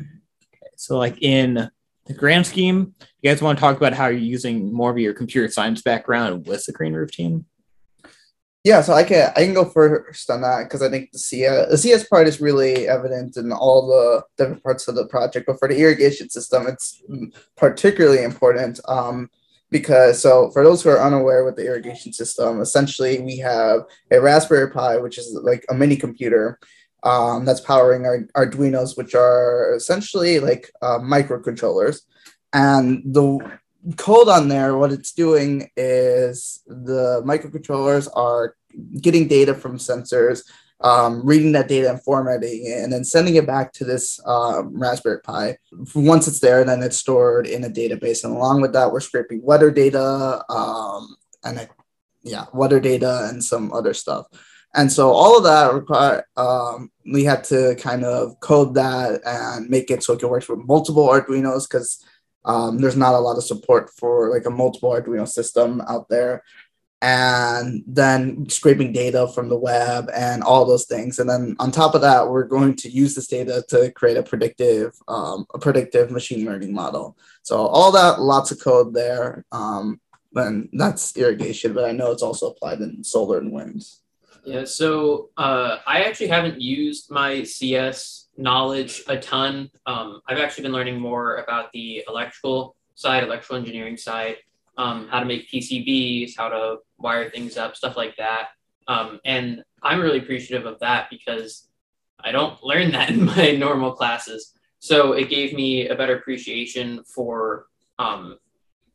Okay, 0.00 0.70
so 0.76 0.96
like 0.96 1.20
in 1.20 1.70
the 2.08 2.14
grand 2.14 2.46
scheme, 2.46 2.94
you 3.22 3.30
guys 3.30 3.42
want 3.42 3.58
to 3.58 3.60
talk 3.60 3.76
about 3.76 3.92
how 3.92 4.06
you're 4.06 4.18
using 4.18 4.72
more 4.72 4.90
of 4.90 4.98
your 4.98 5.14
computer 5.14 5.48
science 5.48 5.82
background 5.82 6.46
with 6.46 6.64
the 6.64 6.72
Green 6.72 6.94
Roof 6.94 7.12
team? 7.12 7.44
Yeah, 8.64 8.82
so 8.82 8.92
I 8.92 9.04
can 9.04 9.32
I 9.36 9.44
can 9.44 9.54
go 9.54 9.64
first 9.64 10.28
on 10.30 10.42
that 10.42 10.64
because 10.64 10.82
I 10.82 10.90
think 10.90 11.12
the 11.12 11.18
CS 11.18 11.70
the 11.70 11.78
CS 11.78 12.08
part 12.08 12.26
is 12.26 12.40
really 12.40 12.88
evident 12.88 13.36
in 13.36 13.52
all 13.52 13.86
the 13.86 14.24
different 14.36 14.62
parts 14.62 14.88
of 14.88 14.94
the 14.94 15.06
project, 15.06 15.46
but 15.46 15.58
for 15.58 15.68
the 15.68 15.78
irrigation 15.78 16.28
system, 16.28 16.66
it's 16.66 17.02
particularly 17.56 18.24
important 18.24 18.80
um, 18.88 19.30
because 19.70 20.20
so 20.20 20.50
for 20.50 20.64
those 20.64 20.82
who 20.82 20.90
are 20.90 21.00
unaware 21.00 21.44
with 21.44 21.56
the 21.56 21.66
irrigation 21.66 22.12
system, 22.12 22.60
essentially 22.60 23.20
we 23.20 23.38
have 23.38 23.82
a 24.10 24.20
Raspberry 24.20 24.70
Pi, 24.70 24.96
which 24.98 25.18
is 25.18 25.38
like 25.42 25.64
a 25.70 25.74
mini 25.74 25.96
computer 25.96 26.58
um, 27.02 27.44
that's 27.44 27.60
powering 27.60 28.06
our 28.06 28.20
Arduinos, 28.36 28.96
which 28.96 29.14
are 29.14 29.74
essentially 29.74 30.40
like 30.40 30.70
uh, 30.82 30.98
microcontrollers, 30.98 32.02
and 32.52 33.02
the 33.04 33.38
code 33.96 34.28
on 34.28 34.48
there, 34.48 34.76
what 34.76 34.92
it's 34.92 35.12
doing 35.12 35.70
is 35.76 36.62
the 36.66 37.22
microcontrollers 37.24 38.08
are 38.14 38.56
getting 39.00 39.28
data 39.28 39.54
from 39.54 39.78
sensors, 39.78 40.42
um, 40.80 41.24
reading 41.24 41.52
that 41.52 41.68
data 41.68 41.90
and 41.90 42.02
formatting 42.02 42.66
it, 42.66 42.82
and 42.82 42.92
then 42.92 43.04
sending 43.04 43.36
it 43.36 43.46
back 43.46 43.72
to 43.72 43.84
this 43.84 44.20
um, 44.26 44.78
Raspberry 44.78 45.20
Pi. 45.20 45.58
Once 45.94 46.28
it's 46.28 46.40
there, 46.40 46.64
then 46.64 46.82
it's 46.82 46.96
stored 46.96 47.46
in 47.46 47.64
a 47.64 47.70
database. 47.70 48.24
And 48.24 48.34
along 48.34 48.60
with 48.60 48.72
that, 48.74 48.92
we're 48.92 49.00
scraping 49.00 49.42
weather 49.42 49.70
data 49.70 50.44
um, 50.48 51.16
and 51.44 51.68
yeah, 52.22 52.46
weather 52.52 52.80
data 52.80 53.28
and 53.30 53.42
some 53.42 53.72
other 53.72 53.94
stuff. 53.94 54.26
And 54.74 54.92
so 54.92 55.10
all 55.10 55.38
of 55.38 55.44
that 55.44 55.72
require 55.72 56.26
um, 56.36 56.90
we 57.10 57.24
had 57.24 57.42
to 57.44 57.74
kind 57.76 58.04
of 58.04 58.38
code 58.40 58.74
that 58.74 59.20
and 59.24 59.68
make 59.68 59.90
it 59.90 60.02
so 60.02 60.12
it 60.12 60.20
can 60.20 60.28
work 60.28 60.48
with 60.48 60.66
multiple 60.66 61.08
Arduinos 61.08 61.68
because 61.68 62.04
um, 62.44 62.78
there's 62.78 62.96
not 62.96 63.14
a 63.14 63.18
lot 63.18 63.36
of 63.36 63.44
support 63.44 63.90
for 63.90 64.30
like 64.30 64.46
a 64.46 64.50
multiple 64.50 64.90
Arduino 64.90 65.26
system 65.26 65.80
out 65.88 66.08
there. 66.08 66.42
And 67.00 67.84
then 67.86 68.48
scraping 68.48 68.92
data 68.92 69.28
from 69.28 69.48
the 69.48 69.56
web 69.56 70.10
and 70.12 70.42
all 70.42 70.64
those 70.64 70.86
things. 70.86 71.20
And 71.20 71.30
then 71.30 71.54
on 71.60 71.70
top 71.70 71.94
of 71.94 72.00
that, 72.00 72.28
we're 72.28 72.42
going 72.42 72.74
to 72.76 72.90
use 72.90 73.14
this 73.14 73.28
data 73.28 73.64
to 73.68 73.92
create 73.92 74.16
a 74.16 74.22
predictive, 74.22 74.96
um, 75.06 75.46
a 75.54 75.60
predictive 75.60 76.10
machine 76.10 76.44
learning 76.44 76.74
model. 76.74 77.16
So 77.42 77.66
all 77.66 77.92
that, 77.92 78.20
lots 78.20 78.50
of 78.50 78.60
code 78.60 78.94
there. 78.94 79.44
Um, 79.52 80.00
and 80.34 80.68
that's 80.72 81.16
irrigation, 81.16 81.72
but 81.72 81.84
I 81.84 81.92
know 81.92 82.10
it's 82.10 82.22
also 82.22 82.50
applied 82.50 82.80
in 82.80 83.04
solar 83.04 83.38
and 83.38 83.52
winds. 83.52 84.02
Yeah, 84.44 84.64
so 84.64 85.30
uh, 85.36 85.78
I 85.86 86.04
actually 86.04 86.28
haven't 86.28 86.60
used 86.60 87.10
my 87.10 87.42
CS 87.42 88.28
knowledge 88.36 89.02
a 89.08 89.18
ton. 89.18 89.70
Um, 89.86 90.20
I've 90.28 90.38
actually 90.38 90.62
been 90.62 90.72
learning 90.72 91.00
more 91.00 91.36
about 91.36 91.70
the 91.72 92.04
electrical 92.08 92.76
side, 92.94 93.22
electrical 93.22 93.56
engineering 93.56 93.96
side, 93.96 94.36
um, 94.76 95.08
how 95.08 95.20
to 95.20 95.26
make 95.26 95.50
PCBs, 95.50 96.36
how 96.36 96.48
to 96.48 96.76
wire 96.98 97.30
things 97.30 97.56
up, 97.56 97.76
stuff 97.76 97.96
like 97.96 98.16
that. 98.16 98.48
Um, 98.86 99.20
and 99.24 99.62
I'm 99.82 100.00
really 100.00 100.18
appreciative 100.18 100.66
of 100.66 100.80
that 100.80 101.10
because 101.10 101.68
I 102.20 102.32
don't 102.32 102.62
learn 102.62 102.90
that 102.92 103.10
in 103.14 103.24
my 103.24 103.52
normal 103.52 103.92
classes. 103.92 104.54
So 104.78 105.12
it 105.12 105.28
gave 105.28 105.52
me 105.52 105.88
a 105.88 105.94
better 105.94 106.16
appreciation 106.16 107.02
for 107.04 107.66
um, 107.98 108.38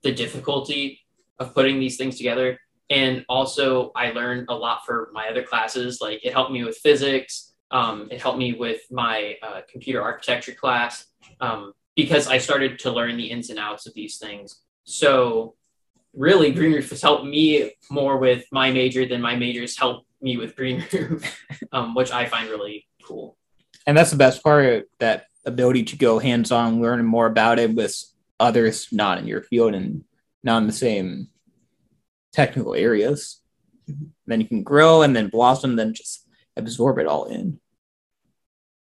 the 0.02 0.14
difficulty 0.14 1.02
of 1.40 1.54
putting 1.54 1.80
these 1.80 1.98
things 1.98 2.18
together. 2.18 2.60
And 2.90 3.26
also, 3.30 3.92
I 3.96 4.12
learned 4.12 4.48
a 4.50 4.56
lot 4.56 4.86
for 4.86 5.10
my 5.14 5.28
other 5.28 5.44
classes. 5.44 6.00
Like 6.02 6.24
it 6.24 6.34
helped 6.34 6.52
me 6.52 6.64
with 6.64 6.78
physics. 6.78 7.54
Um, 7.72 8.08
it 8.12 8.22
helped 8.22 8.38
me 8.38 8.54
with 8.54 8.82
my 8.92 9.36
uh, 9.42 9.62
computer 9.72 10.02
architecture 10.02 10.54
class 10.54 11.06
um, 11.40 11.74
because 11.96 12.28
I 12.28 12.38
started 12.38 12.80
to 12.80 12.92
learn 12.92 13.18
the 13.18 13.32
ins 13.32 13.50
and 13.50 13.58
outs 13.58 13.88
of 13.88 13.94
these 13.94 14.18
things. 14.18 14.62
So 14.84 15.56
really, 16.14 16.52
Green 16.52 16.74
Roof 16.74 16.90
has 16.92 17.02
helped 17.02 17.26
me 17.26 17.72
more 17.90 18.18
with 18.18 18.46
my 18.52 18.72
major 18.72 19.06
than 19.06 19.22
my 19.22 19.36
majors 19.36 19.78
helped 19.78 20.06
me 20.22 20.38
with 20.38 20.56
Green 20.56 20.86
Roof, 20.92 21.40
um, 21.72 21.96
which 21.96 22.12
I 22.12 22.26
find 22.26 22.50
really 22.50 22.86
cool. 23.04 23.38
And 23.86 23.98
that's 23.98 24.12
the 24.12 24.18
best 24.18 24.44
part 24.44 24.90
that 25.00 25.26
ability 25.46 25.84
to 25.84 25.98
go 25.98 26.20
hands 26.20 26.52
on, 26.52 26.82
learn 26.82 27.04
more 27.06 27.26
about 27.26 27.60
it 27.60 27.74
with 27.74 27.96
others 28.40 28.88
not 28.92 29.18
in 29.18 29.28
your 29.28 29.42
field 29.42 29.74
and 29.74 30.04
not 30.44 30.60
in 30.60 30.68
the 30.68 30.74
same 30.74 31.30
technical 32.34 32.76
areas. 32.76 33.42
Mm-hmm. 33.90 34.06
Then 34.28 34.42
you 34.42 34.48
can 34.48 34.64
grow 34.64 35.02
and 35.02 35.16
then 35.16 35.30
blossom, 35.30 35.76
then 35.76 35.94
just 35.94 36.28
absorb 36.58 37.00
it 37.00 37.08
all 37.08 37.26
in. 37.26 37.60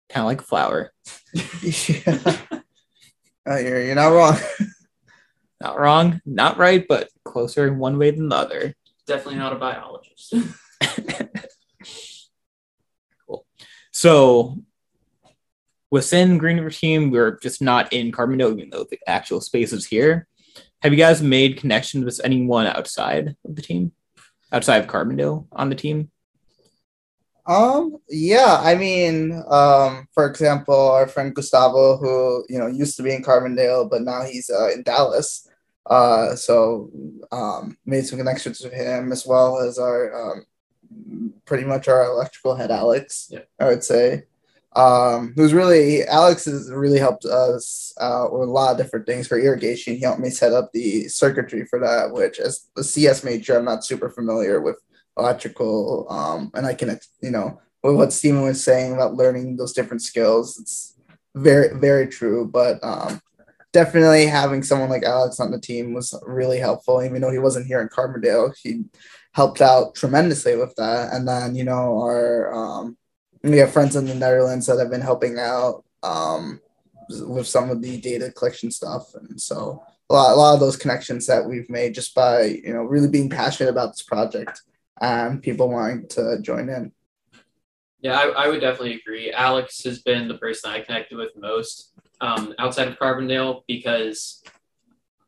Kind 0.10 0.24
of 0.24 0.27
like 0.27 0.42
a 0.42 0.46
flower. 0.46 0.94
yeah. 1.62 2.38
You're, 3.48 3.82
you're 3.82 3.96
not 3.96 4.10
wrong. 4.10 4.38
not 5.62 5.80
wrong, 5.80 6.22
not 6.25 6.58
right, 6.58 6.86
but 6.88 7.10
closer 7.24 7.66
in 7.68 7.80
one 7.80 7.98
way 7.98 8.12
than 8.12 8.27
the 8.30 8.36
other. 8.36 8.75
Definitely 9.06 9.39
not 9.39 9.54
a 9.54 9.56
biologist. 9.56 10.34
cool. 13.25 13.46
So 13.92 14.58
within 15.89 16.38
Green 16.38 16.58
River 16.58 16.70
Team, 16.72 17.10
we're 17.10 17.39
just 17.39 17.62
not 17.62 17.94
in 17.94 18.12
Carbondale, 18.12 18.58
even 18.58 18.70
though 18.70 18.86
the 18.89 19.00
actual 19.08 19.39
space 19.39 19.72
is 19.72 19.86
here. 19.86 20.27
Have 20.81 20.93
you 20.93 20.98
guys 20.98 21.22
made 21.22 21.57
connections 21.57 22.05
with 22.05 22.22
anyone 22.24 22.67
outside 22.67 23.36
of 23.46 23.55
the 23.55 23.62
team, 23.62 23.91
outside 24.51 24.77
of 24.77 24.88
Carbondale 24.88 25.48
on 25.51 25.69
the 25.69 25.75
team? 25.75 26.12
Um, 27.48 27.98
yeah, 28.10 28.60
I 28.62 28.75
mean, 28.75 29.31
um, 29.50 30.07
for 30.13 30.29
example, 30.29 30.91
our 30.91 31.07
friend 31.07 31.34
Gustavo, 31.34 31.98
who 31.98 32.46
you 32.50 32.60
know 32.60 32.67
used 32.67 32.98
to 32.98 33.03
be 33.03 33.13
in 33.13 33.24
Carbondale, 33.24 33.89
but 33.89 34.01
now 34.01 34.24
he's 34.24 34.50
uh, 34.50 34.69
in 34.72 34.84
Dallas. 34.84 35.50
Uh, 35.86 36.36
so 36.36 36.91
um, 37.31 37.77
made 37.86 38.05
some 38.05 38.19
connections 38.19 38.60
with 38.60 38.74
him 38.74 39.13
as 39.13 39.25
well 39.25 39.60
as 39.60 39.79
our 39.79 40.34
um, 40.34 40.46
pretty 41.46 41.63
much 41.63 41.88
our 41.88 42.03
electrical 42.03 42.55
head 42.55 42.69
Alex. 42.69 43.29
Yeah. 43.31 43.39
I 43.60 43.65
would 43.65 43.84
say 43.84 44.25
um, 44.75 45.33
who's 45.36 45.53
really 45.53 46.05
Alex 46.05 46.45
has 46.45 46.71
really 46.71 47.00
helped 47.00 47.25
us 47.25 47.93
uh, 48.00 48.27
with 48.31 48.47
a 48.47 48.51
lot 48.51 48.71
of 48.71 48.77
different 48.77 49.05
things 49.05 49.27
for 49.27 49.39
irrigation. 49.39 49.95
He 49.95 50.01
helped 50.01 50.19
me 50.19 50.29
set 50.29 50.53
up 50.53 50.71
the 50.71 51.07
circuitry 51.07 51.65
for 51.65 51.79
that, 51.79 52.12
which 52.12 52.39
as 52.39 52.67
a 52.77 52.83
CS 52.83 53.24
major, 53.24 53.57
I'm 53.57 53.65
not 53.65 53.86
super 53.86 54.09
familiar 54.09 54.62
with 54.62 54.79
electrical. 55.17 56.05
Um, 56.09 56.51
and 56.53 56.65
I 56.65 56.74
can, 56.74 57.00
you 57.21 57.31
know, 57.31 57.59
with 57.83 57.95
what 57.95 58.13
Stephen 58.13 58.43
was 58.43 58.63
saying 58.63 58.93
about 58.93 59.15
learning 59.15 59.55
those 59.57 59.74
different 59.74 60.01
skills, 60.01 60.59
it's 60.59 60.95
very, 61.36 61.77
very 61.79 62.07
true. 62.07 62.47
But 62.47 62.83
um, 62.83 63.21
definitely 63.74 64.25
having 64.27 64.63
someone 64.63 64.89
like 64.89 65.03
Alex 65.03 65.39
on 65.39 65.51
the 65.51 65.59
team 65.59 65.93
was 65.93 66.13
really 66.25 66.59
helpful. 66.59 67.03
Even 67.03 67.21
though 67.21 67.31
he 67.31 67.39
wasn't 67.39 67.67
here 67.67 67.81
in 67.81 67.89
Carbondale, 67.89 68.53
he 68.62 68.83
helped 69.33 69.62
out 69.62 69.95
tremendously 69.95 70.55
with 70.55 70.75
that. 70.75 71.13
And 71.13 71.27
then, 71.27 71.55
you 71.55 71.63
know, 71.63 72.00
our 72.00 72.53
um, 72.53 72.97
we 73.44 73.58
have 73.58 73.72
friends 73.72 73.96
in 73.96 74.06
the 74.06 74.15
Netherlands 74.15 74.65
that 74.67 74.79
have 74.79 74.89
been 74.89 75.01
helping 75.01 75.38
out 75.39 75.84
um, 76.03 76.60
with 77.10 77.48
some 77.48 77.70
of 77.70 77.82
the 77.82 78.00
data 78.00 78.32
collection 78.32 78.72
stuff, 78.72 79.13
and 79.15 79.39
so 79.39 79.84
a 80.10 80.13
lot, 80.13 80.34
a 80.34 80.36
lot 80.36 80.53
of 80.53 80.60
those 80.60 80.77
connections 80.77 81.25
that 81.27 81.46
we've 81.46 81.70
made 81.70 81.94
just 81.94 82.15
by 82.15 82.44
you 82.44 82.74
know 82.74 82.84
really 82.84 83.10
being 83.10 83.29
passionate 83.29 83.70
about 83.70 83.91
this 83.91 84.01
project 84.01 84.62
and 85.01 85.41
people 85.41 85.70
wanting 85.70 86.08
to 86.10 86.39
join 86.41 86.70
in. 86.70 86.91
Yeah, 88.01 88.17
I, 88.17 88.46
I 88.46 88.48
would 88.48 88.62
definitely 88.62 88.96
agree. 88.96 89.32
Alex 89.32 89.84
has 89.84 90.01
been 90.01 90.27
the 90.27 90.38
person 90.38 90.72
I 90.72 90.82
connected 90.82 91.17
with 91.17 91.32
most 91.36 91.94
um, 92.22 92.53
outside 92.60 92.88
of 92.88 92.98
Carbondale 93.00 93.63
because 93.67 94.44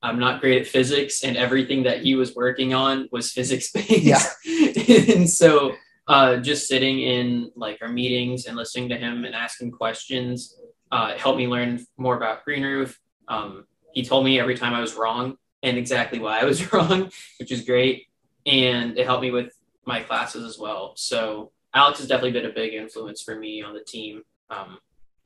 I'm 0.02 0.20
not 0.20 0.40
great 0.40 0.62
at 0.62 0.68
physics, 0.68 1.24
and 1.24 1.36
everything 1.36 1.84
that 1.84 2.02
he 2.02 2.16
was 2.16 2.36
working 2.36 2.74
on 2.74 3.10
was 3.12 3.32
physics 3.32 3.72
based. 3.72 3.90
Yeah. 3.90 4.24
and 5.16 5.30
so 5.30 5.74
uh, 6.10 6.38
just 6.38 6.68
sitting 6.68 7.00
in 7.00 7.52
like 7.56 7.78
our 7.82 7.88
meetings 7.88 8.48
and 8.48 8.58
listening 8.58 8.90
to 8.90 8.98
him 8.98 9.26
and 9.26 9.36
asking 9.36 9.72
questions 9.72 10.60
uh, 10.92 11.16
helped 11.16 11.38
me 11.38 11.48
learn 11.48 11.86
more 11.98 12.18
about 12.18 12.44
Green 12.44 12.64
Roof. 12.64 13.00
Um, 13.28 13.66
he 13.94 14.04
told 14.04 14.26
me 14.26 14.40
every 14.40 14.56
time 14.56 14.74
I 14.74 14.82
was 14.82 14.96
wrong 14.96 15.38
and 15.62 15.78
exactly 15.78 16.18
why 16.18 16.40
I 16.40 16.46
was 16.46 16.74
wrong, 16.74 17.12
which 17.38 17.52
is 17.52 17.62
great. 17.62 18.08
And 18.48 18.98
it 18.98 19.06
helped 19.06 19.22
me 19.22 19.30
with 19.30 19.54
my 19.86 20.02
classes 20.02 20.44
as 20.44 20.58
well. 20.58 20.94
So 20.96 21.52
Alex 21.76 22.00
has 22.00 22.08
definitely 22.08 22.32
been 22.32 22.50
a 22.50 22.54
big 22.54 22.74
influence 22.74 23.22
for 23.22 23.36
me 23.36 23.62
on 23.62 23.76
the 23.76 23.84
team 23.84 24.24
um, 24.50 24.80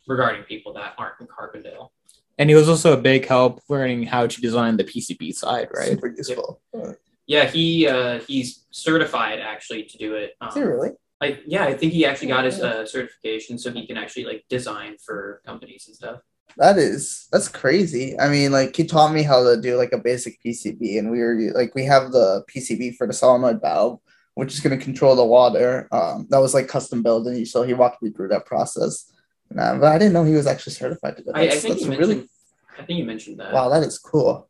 regarding 0.06 0.44
people 0.44 0.74
that 0.74 0.96
aren't 0.98 1.22
in 1.22 1.28
Carbondale. 1.28 1.92
And 2.38 2.50
he 2.50 2.56
was 2.56 2.68
also 2.68 2.92
a 2.92 2.98
big 2.98 3.26
help 3.26 3.62
learning 3.70 4.04
how 4.04 4.28
to 4.28 4.42
design 4.42 4.76
the 4.76 4.84
PCB 4.84 5.34
side, 5.34 5.70
right? 5.74 5.90
Super 5.90 6.08
useful. 6.08 6.62
Yep. 6.74 6.98
Yeah, 7.26 7.46
he 7.46 7.88
uh, 7.88 8.20
he's 8.28 8.66
certified 8.72 9.40
actually 9.40 9.84
to 9.84 9.98
do 9.98 10.16
it. 10.16 10.36
Um, 10.42 10.50
Is 10.50 10.56
he 10.56 10.62
really? 10.62 10.90
I 11.22 11.40
yeah, 11.46 11.64
I 11.64 11.74
think 11.74 11.94
he 11.94 12.06
actually 12.06 12.28
got 12.28 12.46
his 12.46 12.60
uh, 12.60 12.86
certification 12.86 13.58
so 13.58 13.72
he 13.72 13.88
can 13.88 13.98
actually 13.98 14.26
like 14.26 14.46
design 14.50 14.98
for 15.04 15.42
companies 15.46 15.86
and 15.88 15.96
stuff. 15.96 16.20
That 16.58 16.78
is 16.78 17.28
that's 17.32 17.48
crazy. 17.48 18.20
I 18.20 18.28
mean, 18.28 18.52
like 18.52 18.76
he 18.76 18.86
taught 18.86 19.14
me 19.14 19.24
how 19.24 19.44
to 19.44 19.60
do 19.60 19.78
like 19.78 19.94
a 19.94 19.98
basic 19.98 20.42
PCB, 20.44 21.00
and 21.00 21.12
we 21.12 21.20
were 21.20 21.52
like 21.56 21.74
we 21.76 21.86
have 21.86 22.12
the 22.12 22.44
PCB 22.54 22.96
for 22.98 23.08
the 23.08 23.14
solenoid 23.14 23.62
valve, 23.62 24.00
which 24.36 24.54
is 24.54 24.60
going 24.60 24.78
to 24.78 24.84
control 24.84 25.16
the 25.16 25.26
water. 25.26 25.88
Um, 25.92 26.28
that 26.30 26.40
was 26.40 26.54
like 26.54 26.68
custom 26.68 27.02
built, 27.02 27.26
and 27.28 27.48
so 27.48 27.64
he 27.64 27.74
walked 27.74 28.04
me 28.04 28.12
through 28.12 28.28
that 28.30 28.46
process. 28.46 29.12
Uh, 29.58 29.78
but 29.78 29.92
I 29.92 29.98
didn't 29.98 30.14
know 30.14 30.24
he 30.24 30.34
was 30.34 30.48
actually 30.48 30.74
certified 30.74 31.18
to 31.18 31.24
do 31.24 31.32
that. 31.32 31.38
I, 31.38 31.44
I 31.44 31.50
think 31.50 31.80
you 31.80 31.88
mentioned. 31.88 32.30
I 32.78 32.84
think 32.84 33.00
you 33.00 33.06
mentioned 33.06 33.40
that. 33.40 33.54
Wow, 33.54 33.70
that 33.70 33.84
is 33.84 33.98
cool. 33.98 34.50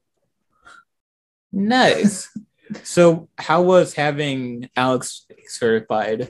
Nice. 1.52 2.36
So, 2.84 3.30
how 3.38 3.62
was 3.62 3.94
having 3.94 4.70
Alex 4.76 5.26
certified 5.48 6.30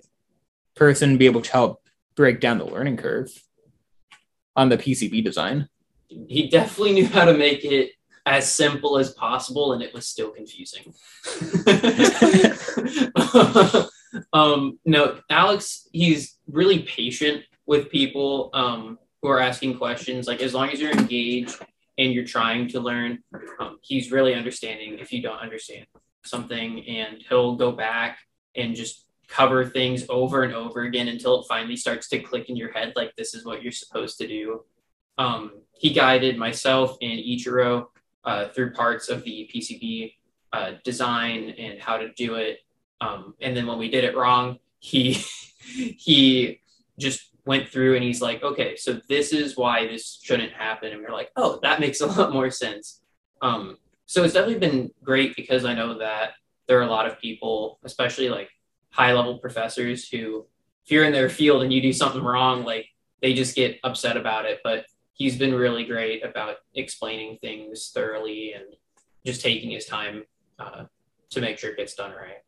person 0.75 1.17
be 1.17 1.25
able 1.25 1.41
to 1.41 1.51
help 1.51 1.81
break 2.15 2.39
down 2.39 2.57
the 2.57 2.65
learning 2.65 2.97
curve 2.97 3.29
on 4.55 4.69
the 4.69 4.77
PCB 4.77 5.23
design? 5.23 5.69
He 6.07 6.49
definitely 6.49 6.93
knew 6.93 7.07
how 7.07 7.25
to 7.25 7.33
make 7.33 7.65
it 7.65 7.91
as 8.25 8.51
simple 8.51 8.97
as 8.97 9.13
possible, 9.13 9.73
and 9.73 9.81
it 9.81 9.93
was 9.93 10.07
still 10.07 10.31
confusing. 10.31 10.93
um, 14.33 14.79
no, 14.85 15.19
Alex, 15.29 15.87
he's 15.91 16.37
really 16.47 16.83
patient 16.83 17.43
with 17.65 17.89
people 17.89 18.49
um, 18.53 18.97
who 19.21 19.29
are 19.29 19.39
asking 19.39 19.77
questions. 19.77 20.27
Like, 20.27 20.41
as 20.41 20.53
long 20.53 20.69
as 20.69 20.79
you're 20.79 20.91
engaged 20.91 21.57
and 21.97 22.13
you're 22.13 22.25
trying 22.25 22.67
to 22.69 22.79
learn, 22.79 23.19
um, 23.59 23.79
he's 23.81 24.11
really 24.11 24.35
understanding 24.35 24.99
if 24.99 25.11
you 25.11 25.21
don't 25.21 25.39
understand 25.39 25.85
something 26.25 26.85
and 26.87 27.23
he'll 27.27 27.55
go 27.55 27.71
back 27.71 28.19
and 28.55 28.75
just 28.75 29.05
cover 29.27 29.65
things 29.65 30.05
over 30.09 30.43
and 30.43 30.53
over 30.53 30.81
again 30.81 31.07
until 31.07 31.41
it 31.41 31.47
finally 31.47 31.75
starts 31.75 32.07
to 32.09 32.19
click 32.19 32.49
in 32.49 32.55
your 32.55 32.71
head 32.71 32.93
like 32.95 33.15
this 33.15 33.33
is 33.33 33.45
what 33.45 33.63
you're 33.63 33.71
supposed 33.71 34.17
to 34.19 34.27
do. 34.27 34.63
Um, 35.17 35.53
he 35.77 35.91
guided 35.91 36.37
myself 36.37 36.97
and 37.01 37.19
Ichiro 37.19 37.87
uh, 38.23 38.49
through 38.49 38.73
parts 38.73 39.09
of 39.09 39.23
the 39.23 39.49
PCB 39.53 40.13
uh, 40.53 40.73
design 40.83 41.49
and 41.57 41.79
how 41.79 41.97
to 41.97 42.11
do 42.13 42.35
it. 42.35 42.59
Um, 43.01 43.33
and 43.41 43.55
then 43.57 43.65
when 43.65 43.79
we 43.79 43.89
did 43.89 44.03
it 44.03 44.15
wrong, 44.15 44.59
he 44.79 45.13
he 45.65 46.61
just 46.99 47.29
went 47.45 47.69
through 47.69 47.95
and 47.95 48.03
he's 48.03 48.21
like, 48.21 48.43
okay, 48.43 48.75
so 48.75 49.01
this 49.09 49.33
is 49.33 49.57
why 49.57 49.87
this 49.87 50.19
shouldn't 50.21 50.53
happen. 50.53 50.91
And 50.91 51.01
we're 51.01 51.11
like, 51.11 51.31
oh, 51.35 51.59
that 51.63 51.79
makes 51.79 52.01
a 52.01 52.07
lot 52.07 52.31
more 52.31 52.49
sense. 52.49 53.01
Um, 53.41 53.77
so 54.05 54.23
it's 54.23 54.33
definitely 54.33 54.59
been 54.59 54.91
great 55.03 55.35
because 55.35 55.65
I 55.65 55.73
know 55.73 55.97
that 55.99 56.31
there 56.67 56.79
are 56.79 56.83
a 56.83 56.89
lot 56.89 57.07
of 57.07 57.19
people, 57.19 57.79
especially 57.83 58.29
like 58.29 58.49
high 58.89 59.13
level 59.13 59.39
professors, 59.39 60.07
who 60.09 60.45
if 60.85 60.91
you're 60.91 61.05
in 61.05 61.13
their 61.13 61.29
field 61.29 61.63
and 61.63 61.71
you 61.71 61.81
do 61.81 61.93
something 61.93 62.21
wrong, 62.21 62.63
like 62.63 62.87
they 63.21 63.33
just 63.33 63.55
get 63.55 63.79
upset 63.83 64.17
about 64.17 64.45
it. 64.45 64.59
But 64.63 64.85
he's 65.13 65.37
been 65.37 65.53
really 65.53 65.85
great 65.85 66.23
about 66.23 66.57
explaining 66.75 67.37
things 67.37 67.91
thoroughly 67.93 68.53
and 68.53 68.65
just 69.25 69.41
taking 69.41 69.71
his 69.71 69.85
time 69.85 70.23
uh, 70.59 70.85
to 71.29 71.41
make 71.41 71.57
sure 71.57 71.71
it 71.71 71.77
gets 71.77 71.95
done 71.95 72.11
right. 72.11 72.43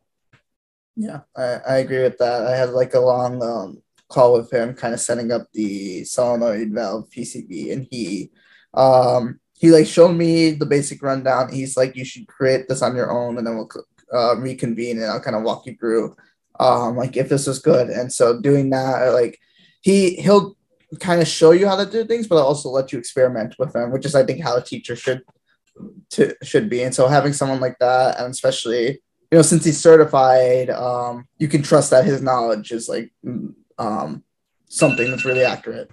Yeah, 0.96 1.22
I, 1.36 1.60
I 1.68 1.78
agree 1.78 2.04
with 2.04 2.18
that. 2.20 2.46
I 2.46 2.56
had 2.56 2.70
like 2.70 2.94
a 2.94 3.00
long 3.00 3.42
um, 3.44 3.82
call 4.10 4.34
with 4.34 4.52
him, 4.52 4.74
kind 4.74 4.94
of 4.94 5.00
setting 5.00 5.32
up 5.32 5.48
the 5.54 6.04
solenoid 6.06 6.72
valve 6.72 7.10
PCB, 7.10 7.74
and 7.74 7.88
he 7.90 8.32
um, 8.74 9.40
he 9.58 9.72
like 9.72 9.88
showed 9.88 10.14
me 10.14 10.52
the 10.52 10.66
basic 10.66 11.02
rundown. 11.02 11.52
He's 11.52 11.78
like, 11.78 11.96
you 11.96 12.06
should 12.06 12.28
create 12.28 12.68
this 12.68 12.82
on 12.82 12.96
your 12.96 13.12
own, 13.12 13.38
and 13.38 13.48
then 13.48 13.56
we'll 13.56 13.70
uh, 14.14 14.36
reconvene, 14.38 14.98
and 14.98 15.06
I'll 15.06 15.22
kind 15.22 15.36
of 15.36 15.44
walk 15.44 15.66
you 15.66 15.76
through, 15.76 16.16
um, 16.60 16.98
like 16.98 17.18
if 17.18 17.30
this 17.30 17.48
is 17.48 17.60
good. 17.60 17.90
And 17.90 18.12
so 18.12 18.40
doing 18.40 18.70
that, 18.72 19.14
like 19.14 19.40
he 19.82 20.16
he'll 20.16 20.58
kind 21.00 21.22
of 21.22 21.28
show 21.28 21.52
you 21.52 21.68
how 21.68 21.78
to 21.78 21.90
do 21.90 22.06
things, 22.06 22.28
but 22.28 22.38
I'll 22.38 22.48
also 22.48 22.70
let 22.70 22.92
you 22.92 23.00
experiment 23.00 23.56
with 23.58 23.74
them, 23.74 23.92
which 23.92 24.06
is 24.06 24.16
I 24.16 24.26
think 24.26 24.44
how 24.44 24.58
a 24.58 24.64
teacher 24.64 24.96
should 24.96 25.24
to 26.12 26.36
should 26.44 26.70
be. 26.70 26.84
And 26.84 26.94
so 26.94 27.08
having 27.08 27.34
someone 27.34 27.60
like 27.60 27.80
that, 27.80 28.20
and 28.20 28.32
especially 28.32 28.88
you 29.32 29.38
know 29.38 29.42
since 29.42 29.66
he's 29.66 29.80
certified, 29.80 30.70
um, 30.70 31.28
you 31.38 31.48
can 31.48 31.62
trust 31.62 31.92
that 31.92 32.06
his 32.06 32.22
knowledge 32.22 32.72
is 32.72 32.90
like 32.90 33.12
um, 33.78 34.24
something 34.68 35.10
that's 35.10 35.26
really 35.26 35.44
accurate. 35.44 35.90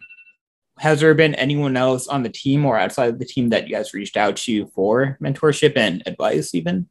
Has 0.82 0.98
there 0.98 1.14
been 1.14 1.36
anyone 1.36 1.76
else 1.76 2.08
on 2.08 2.24
the 2.24 2.28
team 2.28 2.66
or 2.66 2.76
outside 2.76 3.10
of 3.10 3.20
the 3.20 3.24
team 3.24 3.50
that 3.50 3.68
you 3.68 3.76
guys 3.76 3.94
reached 3.94 4.16
out 4.16 4.34
to 4.38 4.66
for 4.74 5.16
mentorship 5.22 5.76
and 5.76 6.02
advice, 6.06 6.56
even? 6.56 6.88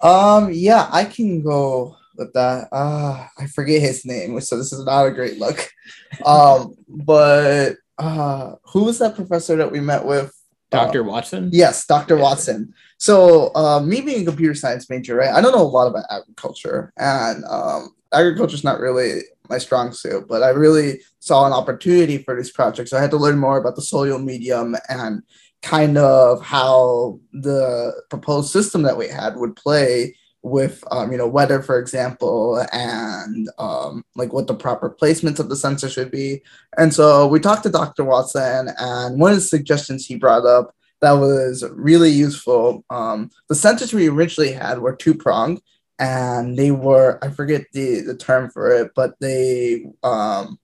Um, 0.00 0.52
yeah, 0.52 0.88
I 0.92 1.04
can 1.04 1.42
go 1.42 1.96
with 2.16 2.32
that. 2.34 2.68
Uh, 2.70 3.26
I 3.36 3.46
forget 3.48 3.82
his 3.82 4.06
name, 4.06 4.40
so 4.40 4.56
this 4.56 4.72
is 4.72 4.84
not 4.84 5.06
a 5.06 5.10
great 5.10 5.38
look. 5.38 5.68
Um, 6.26 6.74
but 6.88 7.76
uh, 7.98 8.54
who 8.64 8.84
was 8.84 8.98
that 8.98 9.14
professor 9.14 9.56
that 9.56 9.70
we 9.72 9.80
met 9.80 10.04
with? 10.04 10.32
Dr. 10.70 11.02
Uh, 11.02 11.04
Watson? 11.04 11.50
Yes, 11.52 11.86
Dr. 11.86 12.16
Watson. 12.16 12.74
So, 12.98 13.54
uh, 13.54 13.80
me 13.80 14.00
being 14.00 14.22
a 14.22 14.24
computer 14.26 14.54
science 14.54 14.90
major, 14.90 15.14
right? 15.16 15.32
I 15.32 15.40
don't 15.40 15.52
know 15.52 15.62
a 15.62 15.64
lot 15.64 15.86
about 15.86 16.04
agriculture, 16.10 16.92
and 16.96 17.44
um, 17.46 17.94
agriculture 18.12 18.54
is 18.54 18.64
not 18.64 18.80
really 18.80 19.22
my 19.50 19.58
strong 19.58 19.92
suit, 19.92 20.26
but 20.28 20.42
I 20.42 20.50
really 20.50 21.00
saw 21.18 21.46
an 21.46 21.52
opportunity 21.52 22.18
for 22.18 22.34
this 22.36 22.50
project. 22.50 22.88
So 22.88 22.96
I 22.96 23.02
had 23.02 23.10
to 23.10 23.16
learn 23.16 23.38
more 23.38 23.58
about 23.58 23.76
the 23.76 23.82
soil 23.82 24.18
medium 24.18 24.76
and 24.88 25.22
kind 25.62 25.98
of 25.98 26.42
how 26.42 27.20
the 27.32 27.92
proposed 28.08 28.50
system 28.50 28.82
that 28.82 28.96
we 28.96 29.08
had 29.08 29.36
would 29.36 29.56
play 29.56 30.14
with 30.42 30.82
um, 30.90 31.12
you 31.12 31.18
know 31.18 31.28
weather 31.28 31.60
for 31.60 31.78
example 31.78 32.64
and 32.72 33.48
um, 33.58 34.02
like 34.16 34.32
what 34.32 34.46
the 34.46 34.54
proper 34.54 34.96
placements 35.00 35.38
of 35.38 35.50
the 35.50 35.56
sensor 35.56 35.88
should 35.88 36.10
be 36.10 36.40
and 36.78 36.94
so 36.94 37.26
we 37.26 37.38
talked 37.38 37.62
to 37.62 37.68
dr 37.68 38.02
watson 38.02 38.70
and 38.78 39.20
one 39.20 39.32
of 39.32 39.36
the 39.36 39.42
suggestions 39.42 40.06
he 40.06 40.16
brought 40.16 40.46
up 40.46 40.74
that 41.02 41.12
was 41.12 41.62
really 41.72 42.08
useful 42.08 42.82
um, 42.88 43.30
the 43.50 43.54
sensors 43.54 43.92
we 43.92 44.08
originally 44.08 44.52
had 44.52 44.78
were 44.78 44.96
two 44.96 45.14
pronged 45.14 45.60
and 46.00 46.58
they 46.58 46.72
were 46.72 47.18
i 47.22 47.28
forget 47.28 47.66
the, 47.72 48.00
the 48.00 48.16
term 48.16 48.50
for 48.50 48.72
it 48.72 48.90
but 48.96 49.14
they 49.20 49.86
um, 50.02 50.58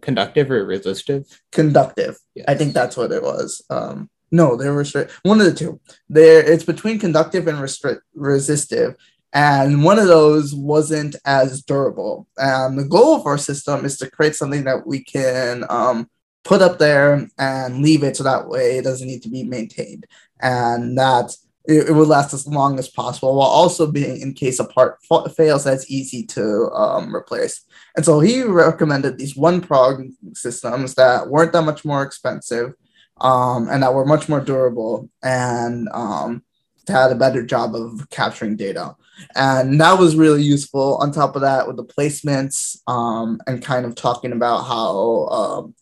conductive 0.00 0.50
or 0.50 0.64
resistive 0.64 1.26
conductive 1.52 2.16
yes. 2.34 2.46
i 2.48 2.54
think 2.54 2.72
that's 2.72 2.96
what 2.96 3.12
it 3.12 3.22
was 3.22 3.62
um, 3.68 4.08
no, 4.30 4.56
they 4.56 4.68
were 4.68 4.76
restrict. 4.76 5.12
One 5.22 5.40
of 5.40 5.46
the 5.46 5.54
two. 5.54 5.80
There, 6.08 6.44
it's 6.44 6.64
between 6.64 6.98
conductive 6.98 7.46
and 7.46 7.60
restrict 7.60 8.02
resistive, 8.14 8.96
and 9.32 9.84
one 9.84 9.98
of 9.98 10.06
those 10.06 10.54
wasn't 10.54 11.16
as 11.24 11.62
durable. 11.62 12.26
And 12.36 12.78
the 12.78 12.84
goal 12.84 13.14
of 13.14 13.26
our 13.26 13.38
system 13.38 13.84
is 13.84 13.98
to 13.98 14.10
create 14.10 14.34
something 14.34 14.64
that 14.64 14.86
we 14.86 15.04
can 15.04 15.64
um, 15.68 16.10
put 16.44 16.62
up 16.62 16.78
there 16.78 17.28
and 17.38 17.82
leave 17.82 18.02
it 18.02 18.16
so 18.16 18.24
that 18.24 18.48
way 18.48 18.78
it 18.78 18.84
doesn't 18.84 19.06
need 19.06 19.22
to 19.22 19.28
be 19.28 19.44
maintained, 19.44 20.06
and 20.40 20.98
that 20.98 21.36
it, 21.68 21.88
it 21.88 21.92
would 21.92 22.08
last 22.08 22.32
as 22.32 22.46
long 22.46 22.78
as 22.78 22.88
possible 22.88 23.36
while 23.36 23.48
also 23.48 23.90
being 23.90 24.20
in 24.20 24.32
case 24.34 24.58
a 24.58 24.64
part 24.64 24.98
fa- 25.02 25.28
fails 25.28 25.64
that's 25.64 25.90
easy 25.90 26.24
to 26.24 26.70
um, 26.72 27.14
replace. 27.14 27.64
And 27.96 28.04
so 28.04 28.20
he 28.20 28.42
recommended 28.42 29.18
these 29.18 29.36
one 29.36 29.60
prog 29.60 30.04
systems 30.34 30.94
that 30.94 31.28
weren't 31.28 31.52
that 31.52 31.62
much 31.62 31.84
more 31.84 32.02
expensive 32.02 32.74
um, 33.20 33.68
and 33.70 33.82
that 33.82 33.94
were 33.94 34.04
much 34.04 34.28
more 34.28 34.40
durable 34.40 35.08
and 35.22 35.88
um, 35.92 36.42
had 36.88 37.10
a 37.10 37.16
better 37.16 37.42
job 37.42 37.74
of 37.74 38.08
capturing 38.10 38.56
data. 38.56 38.94
And 39.34 39.80
that 39.80 39.98
was 39.98 40.14
really 40.16 40.42
useful. 40.42 40.98
On 40.98 41.10
top 41.10 41.36
of 41.36 41.42
that, 41.42 41.66
with 41.66 41.76
the 41.76 41.84
placements 41.84 42.78
um, 42.86 43.40
and 43.46 43.64
kind 43.64 43.86
of 43.86 43.94
talking 43.94 44.32
about 44.32 44.64
how 44.64 45.26
um, 45.28 45.74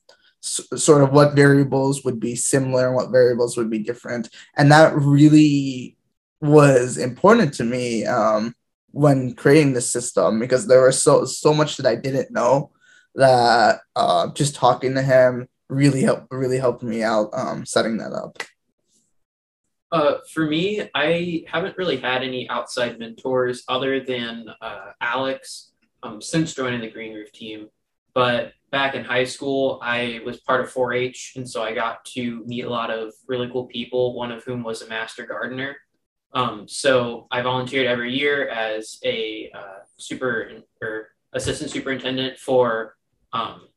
sort 0.44 1.02
of 1.02 1.12
what 1.12 1.34
variables 1.34 2.04
would 2.04 2.20
be 2.20 2.36
similar 2.36 2.86
and 2.86 2.94
what 2.94 3.10
variables 3.10 3.56
would 3.56 3.70
be 3.70 3.78
different. 3.78 4.28
And 4.57 4.70
that 4.70 4.94
really 4.94 5.96
was 6.40 6.98
important 6.98 7.54
to 7.54 7.64
me 7.64 8.04
um, 8.04 8.54
when 8.90 9.35
creating 9.35 9.72
this 9.72 9.90
system 9.90 10.38
because 10.38 10.66
there 10.66 10.85
was 10.85 11.02
so 11.02 11.24
so 11.24 11.54
much 11.54 11.78
that 11.78 11.87
I 11.87 11.94
didn't 11.94 12.30
know 12.30 12.70
that 13.14 13.80
uh, 13.96 14.33
just 14.33 14.54
talking 14.54 14.94
to 14.94 15.02
him 15.02 15.48
really 15.68 16.02
helped 16.02 16.26
really 16.30 16.59
helped 16.59 16.83
me 16.83 17.02
out 17.02 17.30
um, 17.33 17.64
setting 17.64 17.96
that 17.98 18.12
up. 18.12 18.42
Uh, 19.90 20.18
for 20.33 20.44
me, 20.44 20.90
I 20.94 21.44
haven't 21.46 21.78
really 21.78 21.98
had 21.98 22.22
any 22.22 22.48
outside 22.50 22.98
mentors 22.98 23.62
other 23.68 24.00
than 24.00 24.46
uh, 24.61 24.90
Alex 25.00 25.70
um, 26.02 26.20
since 26.20 26.52
joining 26.52 26.80
the 26.80 26.90
Green 26.90 27.14
Roof 27.14 27.33
team. 27.33 27.68
But 28.14 28.53
back 28.70 28.94
in 28.94 29.05
high 29.05 29.24
school, 29.24 29.81
I 29.83 30.20
was 30.24 30.40
part 30.40 30.61
of 30.61 30.70
4 30.70 30.92
H, 30.94 31.35
and 31.37 31.48
so 31.48 31.62
I 31.62 31.74
got 31.74 32.05
to 32.07 32.44
meet 32.46 32.64
a 32.64 32.70
lot 32.70 32.90
of 32.90 33.12
really 33.27 33.48
cool 33.50 33.66
people, 33.66 34.14
one 34.14 34.33
of 34.33 34.44
whom 34.44 34.62
was 34.62 34.83
a 34.83 34.88
master 34.88 35.27
gardener. 35.27 35.77
Um, 36.33 36.66
so 36.66 37.29
I 37.31 37.42
volunteered 37.42 37.87
every 37.87 38.12
year 38.12 38.48
as 38.48 38.98
a 39.05 39.50
uh, 39.55 39.79
super 39.98 40.62
or 40.83 41.09
assistant 41.33 41.70
superintendent 41.70 42.38
for 42.38 42.96
um, 43.33 43.68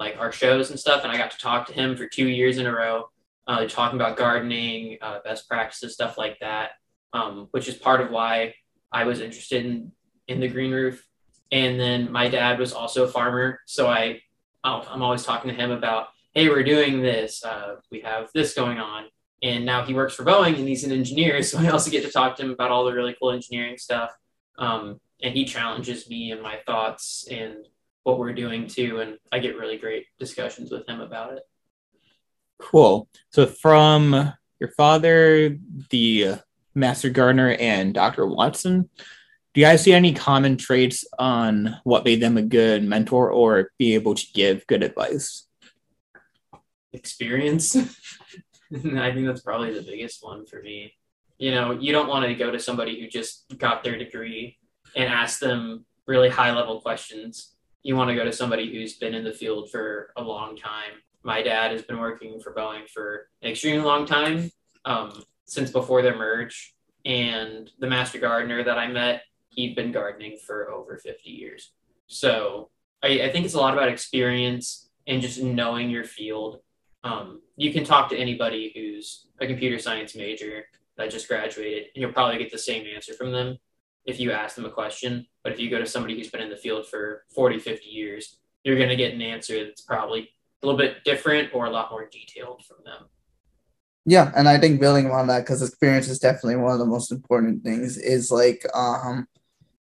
like 0.00 0.18
our 0.18 0.32
shows 0.32 0.70
and 0.70 0.80
stuff. 0.80 1.04
And 1.04 1.12
I 1.12 1.16
got 1.16 1.30
to 1.32 1.38
talk 1.38 1.66
to 1.66 1.72
him 1.72 1.96
for 1.96 2.06
two 2.06 2.28
years 2.28 2.58
in 2.58 2.66
a 2.66 2.72
row, 2.72 3.10
uh, 3.46 3.66
talking 3.66 4.00
about 4.00 4.16
gardening, 4.16 4.98
uh, 5.02 5.18
best 5.24 5.48
practices, 5.48 5.94
stuff 5.94 6.16
like 6.16 6.38
that, 6.40 6.70
um, 7.12 7.48
which 7.50 7.68
is 7.68 7.74
part 7.74 8.00
of 8.00 8.10
why 8.10 8.54
I 8.90 9.04
was 9.04 9.20
interested 9.20 9.64
in, 9.64 9.92
in 10.28 10.40
the 10.40 10.48
green 10.48 10.72
roof. 10.72 11.06
And 11.52 11.78
then 11.78 12.10
my 12.10 12.28
dad 12.28 12.58
was 12.58 12.72
also 12.72 13.04
a 13.04 13.08
farmer. 13.08 13.60
So 13.66 13.86
I, 13.86 14.22
oh, 14.64 14.84
I'm 14.88 15.02
always 15.02 15.22
talking 15.22 15.50
to 15.50 15.56
him 15.56 15.70
about, 15.70 16.08
hey, 16.32 16.48
we're 16.48 16.64
doing 16.64 17.02
this. 17.02 17.44
Uh, 17.44 17.76
we 17.90 18.00
have 18.00 18.30
this 18.34 18.54
going 18.54 18.78
on. 18.78 19.04
And 19.42 19.66
now 19.66 19.84
he 19.84 19.92
works 19.92 20.14
for 20.14 20.24
Boeing 20.24 20.58
and 20.58 20.66
he's 20.66 20.84
an 20.84 20.92
engineer. 20.92 21.42
So 21.42 21.58
I 21.58 21.68
also 21.68 21.90
get 21.90 22.04
to 22.04 22.10
talk 22.10 22.36
to 22.36 22.42
him 22.42 22.50
about 22.50 22.70
all 22.70 22.84
the 22.84 22.92
really 22.92 23.14
cool 23.20 23.32
engineering 23.32 23.76
stuff. 23.76 24.10
Um, 24.58 24.98
and 25.22 25.34
he 25.34 25.44
challenges 25.44 26.08
me 26.08 26.32
and 26.32 26.42
my 26.42 26.58
thoughts 26.66 27.28
and 27.30 27.66
what 28.02 28.18
we're 28.18 28.32
doing 28.32 28.66
too. 28.66 29.00
And 29.00 29.18
I 29.30 29.38
get 29.38 29.56
really 29.56 29.76
great 29.76 30.06
discussions 30.18 30.70
with 30.70 30.88
him 30.88 31.00
about 31.00 31.34
it. 31.34 31.42
Cool. 32.58 33.08
So 33.30 33.46
from 33.46 34.32
your 34.58 34.70
father, 34.70 35.58
the 35.90 36.36
master 36.74 37.10
gardener, 37.10 37.56
and 37.58 37.92
Dr. 37.92 38.26
Watson, 38.26 38.88
do 39.54 39.60
you 39.60 39.66
guys 39.66 39.82
see 39.82 39.92
any 39.92 40.12
common 40.12 40.56
traits 40.56 41.04
on 41.18 41.76
what 41.84 42.04
made 42.04 42.20
them 42.20 42.36
a 42.38 42.42
good 42.42 42.84
mentor 42.84 43.30
or 43.30 43.70
be 43.78 43.94
able 43.94 44.14
to 44.14 44.26
give 44.34 44.66
good 44.66 44.82
advice? 44.82 45.46
Experience. 46.92 47.76
I 47.76 49.12
think 49.12 49.26
that's 49.26 49.42
probably 49.42 49.74
the 49.74 49.82
biggest 49.82 50.24
one 50.24 50.46
for 50.46 50.62
me. 50.62 50.94
You 51.38 51.50
know, 51.50 51.72
you 51.72 51.92
don't 51.92 52.08
want 52.08 52.24
to 52.26 52.34
go 52.34 52.50
to 52.50 52.58
somebody 52.58 53.00
who 53.00 53.08
just 53.08 53.44
got 53.58 53.84
their 53.84 53.98
degree 53.98 54.56
and 54.96 55.12
ask 55.12 55.40
them 55.40 55.84
really 56.06 56.28
high 56.28 56.52
level 56.52 56.80
questions 56.80 57.52
you 57.82 57.96
want 57.96 58.08
to 58.08 58.14
go 58.14 58.24
to 58.24 58.32
somebody 58.32 58.72
who's 58.72 58.94
been 58.94 59.14
in 59.14 59.24
the 59.24 59.32
field 59.32 59.70
for 59.70 60.12
a 60.16 60.22
long 60.22 60.56
time. 60.56 60.92
My 61.22 61.42
dad 61.42 61.72
has 61.72 61.82
been 61.82 61.98
working 61.98 62.40
for 62.40 62.52
Boeing 62.52 62.88
for 62.88 63.28
an 63.42 63.50
extremely 63.50 63.84
long 63.84 64.06
time, 64.06 64.50
um, 64.84 65.22
since 65.46 65.70
before 65.70 66.02
their 66.02 66.16
merge. 66.16 66.74
And 67.04 67.70
the 67.80 67.88
master 67.88 68.18
gardener 68.18 68.62
that 68.62 68.78
I 68.78 68.86
met, 68.86 69.22
he'd 69.54 69.76
been 69.76 69.92
gardening 69.92 70.36
for 70.44 70.70
over 70.70 70.96
50 70.96 71.30
years. 71.30 71.72
So 72.06 72.70
I, 73.02 73.22
I 73.22 73.30
think 73.30 73.44
it's 73.44 73.54
a 73.54 73.60
lot 73.60 73.74
about 73.74 73.88
experience 73.88 74.88
and 75.06 75.20
just 75.20 75.42
knowing 75.42 75.90
your 75.90 76.04
field. 76.04 76.60
Um, 77.04 77.40
you 77.56 77.72
can 77.72 77.84
talk 77.84 78.08
to 78.10 78.16
anybody 78.16 78.72
who's 78.74 79.26
a 79.40 79.46
computer 79.46 79.78
science 79.78 80.14
major 80.14 80.64
that 80.96 81.10
just 81.10 81.28
graduated, 81.28 81.84
and 81.94 82.02
you'll 82.02 82.12
probably 82.12 82.38
get 82.38 82.52
the 82.52 82.58
same 82.58 82.86
answer 82.86 83.14
from 83.14 83.32
them 83.32 83.58
if 84.04 84.20
you 84.20 84.32
ask 84.32 84.56
them 84.56 84.64
a 84.64 84.70
question. 84.70 85.26
But 85.42 85.52
if 85.52 85.60
you 85.60 85.70
go 85.70 85.78
to 85.78 85.86
somebody 85.86 86.16
who's 86.16 86.30
been 86.30 86.42
in 86.42 86.50
the 86.50 86.56
field 86.56 86.86
for 86.86 87.24
40, 87.34 87.58
50 87.58 87.88
years, 87.88 88.38
you're 88.64 88.76
going 88.76 88.88
to 88.88 88.96
get 88.96 89.14
an 89.14 89.22
answer 89.22 89.64
that's 89.64 89.80
probably 89.80 90.30
a 90.62 90.66
little 90.66 90.78
bit 90.78 91.02
different 91.04 91.52
or 91.52 91.66
a 91.66 91.70
lot 91.70 91.90
more 91.90 92.08
detailed 92.10 92.64
from 92.64 92.78
them. 92.84 93.08
Yeah, 94.04 94.32
and 94.34 94.48
I 94.48 94.58
think 94.58 94.80
building 94.80 95.10
on 95.10 95.28
that 95.28 95.40
because 95.40 95.62
experience 95.62 96.08
is 96.08 96.18
definitely 96.18 96.56
one 96.56 96.72
of 96.72 96.80
the 96.80 96.86
most 96.86 97.12
important 97.12 97.62
things 97.62 97.96
is 97.96 98.32
like 98.32 98.66
um 98.74 99.28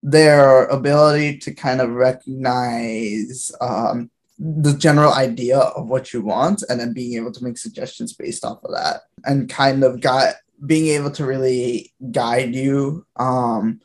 their 0.02 0.66
ability 0.66 1.38
to 1.38 1.54
kind 1.54 1.80
of 1.80 1.90
recognize 1.90 3.52
um 3.61 4.11
the 4.38 4.74
general 4.74 5.14
idea 5.14 5.59
of 5.59 5.88
what 5.88 6.12
you 6.12 6.20
want 6.20 6.62
and 6.68 6.78
then 6.78 6.92
being 6.92 7.16
able 7.16 7.32
to 7.32 7.42
make 7.42 7.56
suggestions 7.56 8.12
based 8.12 8.44
off 8.44 8.62
of 8.64 8.70
that 8.72 9.02
and 9.24 9.48
kind 9.48 9.82
of 9.82 10.00
got 10.00 10.35
being 10.66 10.88
able 10.88 11.11
to 11.11 11.24
really 11.24 11.92
guide 12.11 12.54
you 12.54 13.06
um 13.16 13.80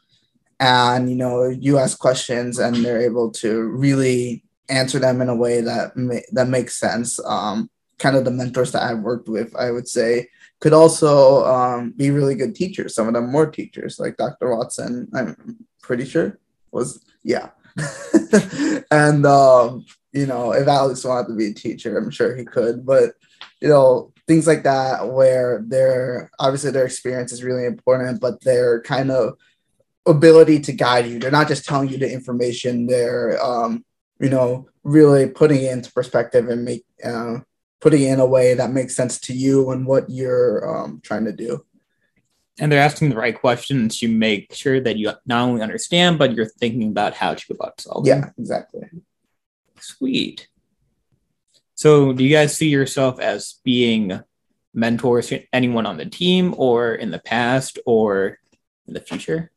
and 0.59 1.09
you 1.09 1.15
know 1.15 1.45
you 1.47 1.77
ask 1.77 1.97
questions 1.99 2.59
and 2.59 2.75
they're 2.75 3.01
able 3.01 3.31
to 3.31 3.61
really 3.69 4.43
answer 4.69 4.99
them 4.99 5.21
in 5.21 5.29
a 5.29 5.35
way 5.35 5.61
that 5.61 5.95
ma- 5.97 6.27
that 6.31 6.47
makes 6.47 6.77
sense. 6.77 7.19
Um, 7.25 7.69
kind 7.97 8.15
of 8.15 8.25
the 8.25 8.31
mentors 8.31 8.71
that 8.71 8.81
i've 8.81 9.01
worked 9.01 9.29
with 9.29 9.55
i 9.55 9.69
would 9.69 9.87
say 9.87 10.27
could 10.59 10.73
also 10.73 11.45
um, 11.45 11.91
be 11.91 12.09
really 12.09 12.33
good 12.33 12.55
teachers 12.55 12.95
some 12.95 13.07
of 13.07 13.13
them 13.13 13.31
more 13.31 13.49
teachers 13.49 13.99
like 13.99 14.17
dr 14.17 14.55
watson. 14.55 15.07
I'm 15.13 15.67
pretty 15.81 16.05
sure 16.05 16.39
was 16.71 17.03
yeah 17.23 17.49
and 18.91 19.25
um, 19.25 19.85
you 20.11 20.25
know, 20.25 20.51
if 20.51 20.67
Alex 20.67 21.03
wanted 21.03 21.29
to 21.29 21.35
be 21.35 21.47
a 21.47 21.53
teacher, 21.53 21.97
I'm 21.97 22.11
sure 22.11 22.35
he 22.35 22.43
could. 22.43 22.85
But 22.85 23.13
you 23.61 23.69
know, 23.69 24.13
things 24.27 24.47
like 24.47 24.63
that 24.63 25.07
where 25.07 25.63
their 25.65 26.31
obviously 26.39 26.71
their 26.71 26.85
experience 26.85 27.31
is 27.31 27.43
really 27.43 27.65
important, 27.65 28.19
but 28.19 28.41
their 28.43 28.81
kind 28.81 29.11
of 29.11 29.37
ability 30.05 30.59
to 30.61 30.73
guide 30.73 31.05
you. 31.07 31.19
They're 31.19 31.31
not 31.31 31.47
just 31.47 31.65
telling 31.65 31.89
you 31.89 31.97
the 31.97 32.11
information. 32.11 32.87
They're 32.87 33.41
um, 33.43 33.85
you 34.19 34.29
know, 34.29 34.67
really 34.83 35.27
putting 35.27 35.63
it 35.63 35.71
into 35.71 35.91
perspective 35.91 36.49
and 36.49 36.65
make 36.65 36.85
uh, 37.03 37.39
putting 37.79 38.03
it 38.03 38.13
in 38.13 38.19
a 38.19 38.25
way 38.25 38.53
that 38.53 38.71
makes 38.71 38.95
sense 38.95 39.19
to 39.21 39.33
you 39.33 39.71
and 39.71 39.85
what 39.85 40.09
you're 40.09 40.83
um, 40.83 41.01
trying 41.03 41.25
to 41.25 41.31
do. 41.31 41.65
And 42.61 42.71
they're 42.71 42.79
asking 42.79 43.09
the 43.09 43.15
right 43.15 43.37
questions 43.37 43.97
to 43.99 44.07
make 44.07 44.53
sure 44.53 44.79
that 44.79 44.95
you 44.95 45.11
not 45.25 45.49
only 45.49 45.63
understand, 45.63 46.19
but 46.19 46.35
you're 46.35 46.45
thinking 46.45 46.89
about 46.89 47.15
how 47.15 47.33
to 47.33 47.47
go 47.47 47.55
about 47.55 47.81
solving. 47.81 48.05
Yeah, 48.07 48.29
exactly. 48.37 48.81
Sweet. 49.79 50.47
So, 51.73 52.13
do 52.13 52.23
you 52.23 52.29
guys 52.29 52.55
see 52.55 52.69
yourself 52.69 53.19
as 53.19 53.55
being 53.65 54.21
mentors 54.75 55.29
to 55.29 55.43
anyone 55.51 55.87
on 55.87 55.97
the 55.97 56.05
team, 56.05 56.53
or 56.55 56.93
in 56.93 57.09
the 57.09 57.17
past, 57.17 57.79
or 57.87 58.37
in 58.87 58.93
the 58.93 59.01
future? 59.01 59.51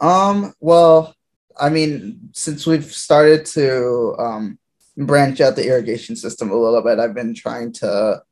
Um. 0.00 0.54
Well, 0.60 1.14
I 1.60 1.68
mean, 1.68 2.30
since 2.32 2.66
we've 2.66 2.90
started 2.90 3.44
to 3.46 4.16
um, 4.18 4.58
branch 4.96 5.42
out 5.42 5.56
the 5.56 5.68
irrigation 5.68 6.16
system 6.16 6.50
a 6.50 6.56
little 6.56 6.82
bit, 6.82 6.98
I've 6.98 7.14
been 7.14 7.34
trying 7.34 7.72
to, 7.74 8.22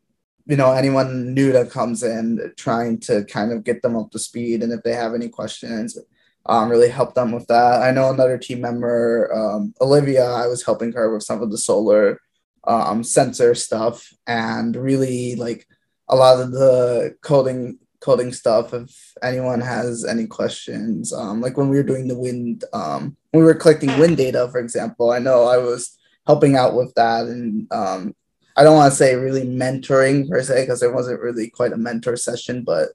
you 0.46 0.56
know, 0.56 0.72
anyone 0.72 1.34
new 1.34 1.52
that 1.52 1.70
comes 1.70 2.02
in, 2.02 2.52
trying 2.56 2.98
to 3.00 3.24
kind 3.24 3.52
of 3.52 3.64
get 3.64 3.82
them 3.82 3.96
up 3.96 4.10
to 4.10 4.18
speed, 4.18 4.62
and 4.62 4.72
if 4.72 4.82
they 4.82 4.94
have 4.94 5.14
any 5.14 5.28
questions, 5.28 5.98
um, 6.46 6.68
really 6.68 6.88
help 6.88 7.14
them 7.14 7.32
with 7.32 7.46
that. 7.48 7.82
I 7.82 7.90
know 7.90 8.10
another 8.10 8.38
team 8.38 8.60
member, 8.60 9.30
um, 9.34 9.74
Olivia, 9.80 10.24
I 10.24 10.46
was 10.46 10.64
helping 10.64 10.92
her 10.92 11.12
with 11.12 11.22
some 11.22 11.42
of 11.42 11.50
the 11.50 11.58
solar 11.58 12.20
um, 12.64 13.04
sensor 13.04 13.54
stuff, 13.54 14.12
and 14.26 14.74
really 14.76 15.36
like 15.36 15.66
a 16.08 16.16
lot 16.16 16.40
of 16.40 16.52
the 16.52 17.16
coding 17.22 17.78
coding 18.00 18.32
stuff 18.32 18.72
if 18.72 19.14
anyone 19.22 19.60
has 19.60 20.04
any 20.04 20.26
questions 20.26 21.12
um, 21.12 21.40
like 21.40 21.56
when 21.56 21.68
we 21.68 21.76
were 21.76 21.82
doing 21.82 22.08
the 22.08 22.18
wind 22.18 22.64
um, 22.72 23.16
we 23.32 23.42
were 23.42 23.54
collecting 23.54 23.96
wind 23.98 24.16
data 24.16 24.48
for 24.50 24.58
example 24.58 25.10
i 25.10 25.18
know 25.18 25.44
i 25.44 25.58
was 25.58 25.98
helping 26.26 26.56
out 26.56 26.74
with 26.74 26.92
that 26.94 27.26
and 27.26 27.70
um, 27.72 28.14
i 28.60 28.64
don't 28.64 28.76
want 28.76 28.90
to 28.90 28.96
say 28.96 29.14
really 29.14 29.42
mentoring 29.42 30.28
per 30.28 30.42
se 30.42 30.62
because 30.62 30.82
it 30.82 30.92
wasn't 30.92 31.20
really 31.20 31.48
quite 31.48 31.72
a 31.72 31.76
mentor 31.76 32.16
session 32.16 32.62
but 32.62 32.90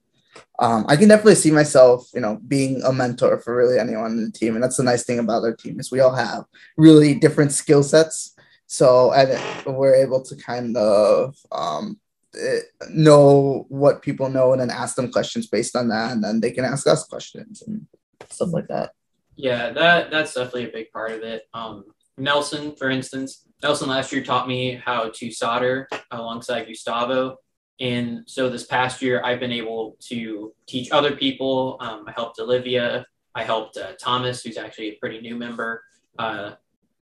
um, 0.60 0.86
i 0.88 0.95
can 0.95 1.10
definitely 1.10 1.36
see 1.36 1.51
myself 1.51 2.08
you 2.13 2.21
know 2.21 2.39
being 2.47 2.82
a 2.84 2.93
mentor 2.93 3.39
for 3.39 3.56
really 3.56 3.80
anyone 3.80 4.12
in 4.12 4.25
the 4.25 4.32
team 4.32 4.54
and 4.56 4.63
that's 4.63 4.78
the 4.78 4.84
nice 4.84 5.04
thing 5.04 5.19
about 5.19 5.43
our 5.43 5.56
team 5.56 5.80
is 5.80 5.91
we 5.91 5.99
all 5.99 6.15
have 6.15 6.43
really 6.78 7.15
different 7.15 7.51
skill 7.51 7.84
sets. 7.84 8.36
So 8.67 9.13
and 9.13 9.78
we're 9.78 9.93
able 9.93 10.23
to 10.23 10.36
kind 10.36 10.75
of 10.75 11.36
um, 11.51 11.99
Eh, 12.38 12.60
know 12.89 13.65
what 13.69 14.01
people 14.01 14.30
know 14.30 14.51
and 14.51 14.60
then 14.60 14.69
ask 14.69 14.95
them 14.95 15.12
questions 15.12 15.47
based 15.47 15.75
on 15.75 15.88
that 15.88 16.12
and 16.12 16.23
then 16.23 16.41
they 16.41 16.51
can 16.51 16.65
ask 16.65 16.86
us 16.88 17.06
questions 17.06 17.63
and 17.65 17.86
stuff 18.30 18.49
like 18.51 18.67
that. 18.67 18.91
Yeah 19.38 19.71
that 19.71 20.12
that's 20.12 20.34
definitely 20.34 20.65
a 20.65 20.71
big 20.71 20.91
part 20.91 21.12
of 21.12 21.23
it. 21.23 21.43
Um, 21.54 21.86
nelson 22.17 22.75
for 22.75 22.89
instance 22.89 23.45
nelson 23.62 23.89
last 23.89 24.12
year 24.12 24.24
taught 24.24 24.48
me 24.48 24.76
how 24.76 25.10
to 25.13 25.32
solder 25.32 25.88
alongside 26.12 26.65
gustavo 26.65 27.38
and 27.80 28.22
so 28.28 28.50
this 28.50 28.65
past 28.65 29.02
year 29.02 29.22
i've 29.24 29.39
been 29.39 29.52
able 29.52 29.98
to 30.00 30.54
teach 30.68 30.91
other 30.91 31.15
people 31.15 31.78
um, 31.80 32.04
i 32.08 32.12
helped 32.12 32.39
olivia 32.39 33.06
i 33.34 33.44
helped 33.44 33.78
uh, 33.78 33.94
thomas 34.00 34.44
who's 34.44 34.58
actually 34.58 34.89
a 34.89 34.98
pretty 35.00 35.20
new 35.20 35.36
member 35.36 35.84
uh, 36.20 36.52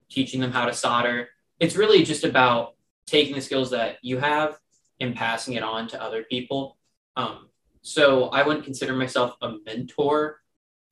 teaching 0.10 0.40
them 0.40 0.52
how 0.52 0.66
to 0.66 0.74
solder 0.74 1.28
it's 1.60 1.76
really 1.76 2.04
just 2.04 2.24
about 2.24 2.76
taking 3.06 3.36
the 3.36 3.42
skills 3.42 3.70
that 3.72 3.98
you 4.02 4.18
have 4.18 4.58
and 5.02 5.16
passing 5.16 5.56
it 5.56 5.64
on 5.64 5.88
to 5.90 6.02
other 6.02 6.24
people. 6.24 6.78
Um, 7.18 7.50
so 7.82 8.26
I 8.30 8.44
wouldn't 8.44 8.66
consider 8.66 8.96
myself 8.96 9.36
a 9.42 9.54
mentor, 9.66 10.40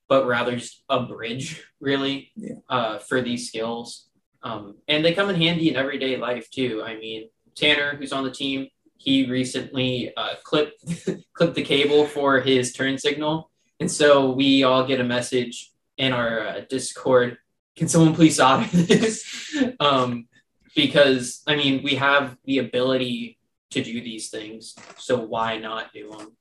but 0.09 0.27
rather 0.27 0.55
just 0.55 0.83
a 0.89 1.01
bridge, 1.01 1.63
really, 1.79 2.31
yeah. 2.35 2.55
uh, 2.69 2.97
for 2.99 3.21
these 3.21 3.47
skills. 3.47 4.08
Um, 4.43 4.75
and 4.87 5.03
they 5.03 5.13
come 5.13 5.29
in 5.29 5.35
handy 5.35 5.69
in 5.69 5.75
everyday 5.75 6.17
life 6.17 6.49
too. 6.49 6.81
I 6.85 6.95
mean, 6.95 7.29
Tanner, 7.55 7.95
who's 7.95 8.13
on 8.13 8.23
the 8.23 8.31
team, 8.31 8.67
he 8.97 9.29
recently 9.29 10.13
uh, 10.15 10.35
clipped 10.43 10.83
clipped 11.33 11.55
the 11.55 11.63
cable 11.63 12.05
for 12.05 12.39
his 12.39 12.73
turn 12.73 12.97
signal, 12.97 13.49
and 13.79 13.91
so 13.91 14.31
we 14.31 14.63
all 14.63 14.85
get 14.85 14.99
a 14.99 15.05
message 15.05 15.71
in 15.97 16.13
our 16.13 16.47
uh, 16.47 16.61
Discord. 16.69 17.37
Can 17.75 17.87
someone 17.87 18.13
please 18.13 18.37
solder 18.37 18.67
this? 18.73 19.55
um, 19.79 20.27
because 20.75 21.41
I 21.47 21.55
mean, 21.55 21.83
we 21.83 21.95
have 21.95 22.37
the 22.45 22.59
ability 22.59 23.37
to 23.71 23.83
do 23.83 24.01
these 24.01 24.29
things. 24.29 24.75
So 24.97 25.19
why 25.19 25.57
not 25.57 25.93
do 25.93 26.11
them? 26.11 26.35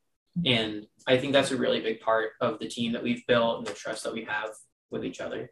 And 0.45 0.87
I 1.07 1.19
think 1.19 1.33
that's 1.33 1.51
a 1.51 1.57
really 1.57 1.81
big 1.81 2.01
part 2.01 2.31
of 2.41 2.59
the 2.59 2.69
team 2.69 2.93
that 2.93 3.03
we've 3.03 3.27
built 3.27 3.59
and 3.59 3.67
the 3.67 3.73
trust 3.73 4.05
that 4.05 4.13
we 4.13 4.25
have 4.25 4.51
with 4.91 5.05
each 5.05 5.21
other. 5.21 5.51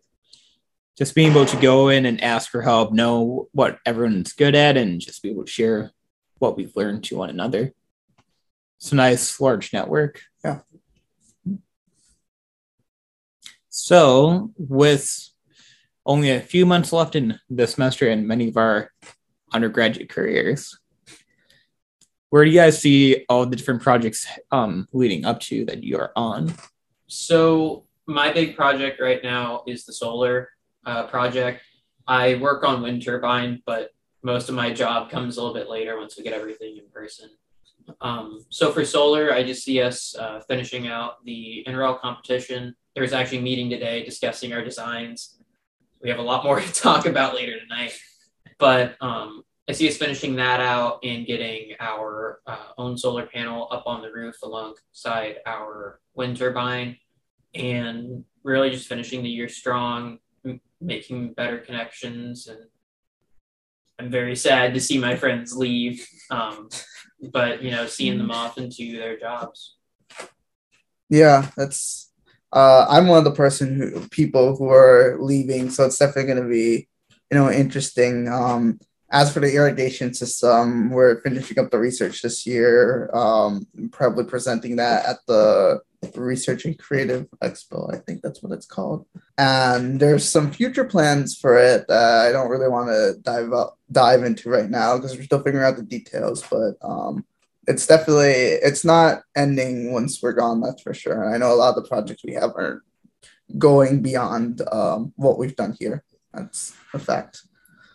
Just 0.97 1.15
being 1.15 1.31
able 1.31 1.45
to 1.47 1.57
go 1.59 1.89
in 1.89 2.07
and 2.07 2.23
ask 2.23 2.51
for 2.51 2.63
help, 2.63 2.93
know 2.93 3.49
what 3.53 3.79
everyone's 3.85 4.33
good 4.33 4.55
at, 4.55 4.77
and 4.77 5.01
just 5.01 5.23
be 5.23 5.31
able 5.31 5.45
to 5.45 5.51
share 5.51 5.93
what 6.39 6.57
we've 6.57 6.75
learned 6.75 7.05
to 7.05 7.17
one 7.17 7.31
another. 7.31 7.73
It's 8.79 8.93
a 8.93 8.97
nice 8.97 9.41
large 9.41 9.73
network. 9.73 10.23
Yeah. 10.45 10.61
So, 13.69 14.53
with 14.57 15.31
only 16.07 16.31
a 16.31 16.41
few 16.41 16.65
months 16.65 16.93
left 16.93 17.15
in 17.15 17.39
the 17.51 17.67
semester 17.67 18.09
and 18.09 18.27
many 18.27 18.49
of 18.49 18.57
our 18.57 18.91
undergraduate 19.53 20.09
careers, 20.09 20.79
where 22.31 22.45
do 22.45 22.51
you 22.51 22.59
guys 22.59 22.81
see 22.81 23.25
all 23.29 23.47
the 23.47 23.57
different 23.57 23.83
projects 23.83 24.27
um, 24.51 24.89
leading 24.93 25.25
up 25.25 25.41
to 25.41 25.65
that 25.67 25.83
you 25.83 25.99
are 25.99 26.13
on? 26.17 26.55
So 27.07 27.85
my 28.07 28.33
big 28.33 28.57
project 28.57 29.01
right 29.01 29.23
now 29.23 29.63
is 29.67 29.85
the 29.85 29.93
solar 29.93 30.51
uh, 30.87 31.07
project. 31.09 31.63
I 32.07 32.37
work 32.37 32.65
on 32.65 32.83
wind 32.83 33.03
turbine, 33.03 33.63
but 33.67 33.91
most 34.23 34.49
of 34.49 34.55
my 34.55 34.73
job 34.73 35.11
comes 35.11 35.37
a 35.37 35.41
little 35.41 35.55
bit 35.55 35.69
later 35.69 35.99
once 35.99 36.17
we 36.17 36.25
get 36.25 36.33
everything 36.33 36.77
in 36.77 36.85
person. 36.93 37.31
Um, 38.01 38.45
so 38.51 38.73
for 38.73 38.85
solar, 38.85 39.33
I 39.33 39.43
just 39.43 39.65
see 39.65 39.81
us 39.81 40.17
uh, 40.17 40.41
finishing 40.49 40.89
out 40.89 41.25
the 41.25 41.65
NREL 41.69 42.01
competition. 42.01 42.75
There's 42.95 43.13
actually 43.13 43.39
a 43.39 43.43
meeting 43.43 43.71
today 43.71 44.05
discussing 44.05 44.53
our 44.53 44.65
designs. 44.65 45.39
We 46.03 46.09
have 46.09 46.19
a 46.19 46.23
lot 46.23 46.45
more 46.45 46.61
to 46.61 46.73
talk 46.73 47.07
about 47.07 47.35
later 47.35 47.59
tonight, 47.61 47.93
but 48.59 48.97
um, 49.01 49.45
I 49.69 49.73
see 49.73 49.89
us 49.89 49.97
finishing 49.97 50.37
that 50.37 50.61
out 50.61 51.01
and 51.05 51.27
getting 51.27 51.75
our 51.81 52.41
uh, 52.47 52.73
own 52.79 52.97
solar 52.97 53.27
panel 53.27 53.69
up 53.71 53.85
on 53.87 54.03
the 54.03 54.13
roof 54.13 54.37
alongside 54.43 55.37
our 55.47 56.01
wind 56.15 56.37
turbine, 56.37 56.97
and 57.55 58.25
really 58.45 58.71
just 58.71 58.89
finishing 58.89 59.23
the 59.23 59.29
year 59.29 59.49
strong, 59.49 60.19
making 60.81 61.33
better 61.35 61.59
connections. 61.59 62.47
And 62.47 62.61
I'm 63.99 64.11
very 64.11 64.37
sad 64.37 64.75
to 64.75 64.81
see 64.81 64.99
my 64.99 65.17
friends 65.17 65.57
leave, 65.57 66.07
um, 66.31 66.69
but 67.33 67.63
you 67.63 67.71
know, 67.71 67.87
seeing 67.87 68.19
them 68.19 68.31
off 68.31 68.59
into 68.59 68.97
their 68.97 69.19
jobs. 69.19 69.77
Yeah, 71.09 71.51
that's. 71.57 72.13
Uh, 72.53 72.87
I'm 72.89 73.07
one 73.07 73.19
of 73.19 73.25
the 73.25 73.33
person 73.33 73.77
who 73.77 74.09
people 74.09 74.57
who 74.57 74.71
are 74.71 75.19
leaving, 75.21 75.69
so 75.69 75.85
it's 75.85 75.99
definitely 75.99 76.33
going 76.33 76.43
to 76.43 76.49
be, 76.49 76.89
you 77.31 77.39
know, 77.39 77.51
interesting. 77.51 78.29
Um, 78.29 78.79
as 79.11 79.33
for 79.33 79.41
the 79.41 79.55
irrigation 79.55 80.15
system, 80.15 80.91
we're 80.91 81.21
finishing 81.23 81.59
up 81.59 81.71
the 81.71 81.79
research 81.79 82.23
this 82.23 82.47
year. 82.47 83.11
Um, 83.15 83.67
probably 83.93 84.25
presenting 84.25 84.77
that 84.77 85.07
at 85.07 85.19
the 85.27 85.81
Research 86.15 86.65
and 86.65 86.79
Creative 86.79 87.27
Expo. 87.43 87.93
I 87.93 87.99
think 87.99 88.23
that's 88.23 88.43
what 88.43 88.53
it's 88.53 88.67
called. 88.67 89.07
And 89.39 90.01
there's 90.01 90.29
some 90.29 90.51
future 90.51 90.85
plans 90.85 91.37
for 91.37 91.59
it 91.59 91.87
that 91.89 92.27
I 92.27 92.33
don't 92.33 92.51
really 92.51 92.69
want 92.69 92.89
to 92.89 93.15
dive 93.23 93.53
up, 93.53 93.79
dive 93.91 94.25
into 94.25 94.51
right 94.51 94.71
now 94.71 94.97
because 94.97 95.17
we're 95.17 95.25
still 95.25 95.43
figuring 95.43 95.67
out 95.67 95.77
the 95.77 95.83
details. 95.83 96.45
But 96.51 96.75
um, 96.83 97.25
it's 97.67 97.87
definitely 97.87 98.33
it's 98.33 98.85
not 98.85 99.23
ending 99.37 99.93
once 99.93 100.23
we're 100.23 100.33
gone. 100.33 100.61
That's 100.61 100.83
for 100.83 100.95
sure. 100.95 101.25
And 101.25 101.35
I 101.35 101.39
know 101.39 101.53
a 101.53 101.57
lot 101.57 101.77
of 101.77 101.83
the 101.83 101.89
projects 101.89 102.23
we 102.25 102.35
have 102.35 102.51
are 102.51 102.83
going 103.59 104.03
beyond 104.03 104.63
um, 104.73 105.13
what 105.17 105.39
we've 105.39 105.57
done 105.57 105.77
here. 105.79 106.05
That's 106.33 106.75
a 106.93 106.99
fact. 106.99 107.43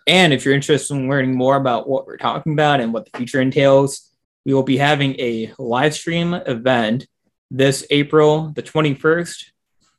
And 0.08 0.34
if 0.34 0.44
you're 0.44 0.54
interested 0.54 0.96
in 0.96 1.10
learning 1.10 1.36
more 1.36 1.56
about 1.56 1.88
what 1.88 2.08
we're 2.08 2.18
talking 2.18 2.54
about 2.54 2.82
and 2.82 2.94
what 2.94 3.06
the 3.06 3.18
future 3.18 3.40
entails, 3.40 4.12
we 4.46 4.54
will 4.54 4.64
be 4.64 4.78
having 4.78 5.20
a 5.20 5.54
live 5.60 5.94
stream 5.94 6.34
event 6.34 7.08
this 7.52 7.86
April 7.90 8.52
the 8.56 8.64
21st 8.64 9.52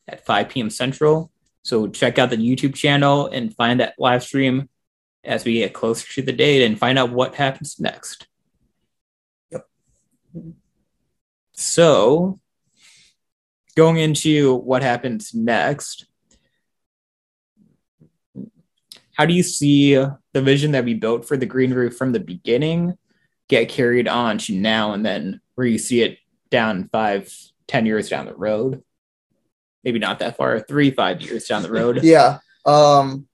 at 0.08 0.24
5 0.24 0.48
p.m. 0.48 0.70
Central. 0.70 1.30
So 1.62 1.86
check 1.86 2.18
out 2.18 2.30
the 2.30 2.36
YouTube 2.36 2.74
channel 2.74 3.26
and 3.26 3.54
find 3.54 3.78
that 3.80 3.94
live 3.98 4.24
stream 4.24 4.68
as 5.22 5.44
we 5.44 5.54
get 5.54 5.74
closer 5.74 6.10
to 6.14 6.22
the 6.22 6.32
date 6.32 6.64
and 6.64 6.78
find 6.78 6.98
out 6.98 7.12
what 7.12 7.36
happens 7.36 7.78
next. 7.78 8.26
Yep. 9.52 9.68
So, 11.52 12.40
going 13.76 13.98
into 13.98 14.56
what 14.56 14.82
happens 14.82 15.32
next, 15.32 16.06
how 19.14 19.26
do 19.26 19.34
you 19.34 19.42
see 19.42 19.94
the 19.94 20.42
vision 20.42 20.72
that 20.72 20.84
we 20.84 20.94
built 20.94 21.28
for 21.28 21.36
the 21.36 21.46
green 21.46 21.72
roof 21.72 21.96
from 21.96 22.12
the 22.12 22.20
beginning 22.20 22.96
get 23.48 23.68
carried 23.68 24.08
on 24.08 24.38
to 24.38 24.54
now 24.54 24.92
and 24.94 25.04
then 25.04 25.40
where 25.54 25.66
you 25.66 25.78
see 25.78 26.00
it 26.00 26.18
down 26.52 26.88
five, 26.92 27.34
ten 27.66 27.86
years 27.86 28.08
down 28.08 28.26
the 28.26 28.36
road? 28.36 28.84
Maybe 29.82 29.98
not 29.98 30.20
that 30.20 30.36
far, 30.36 30.60
three, 30.60 30.92
five 30.92 31.20
years 31.20 31.46
down 31.46 31.64
the 31.64 31.72
road. 31.72 32.00
yeah. 32.04 32.38
Um, 32.64 33.26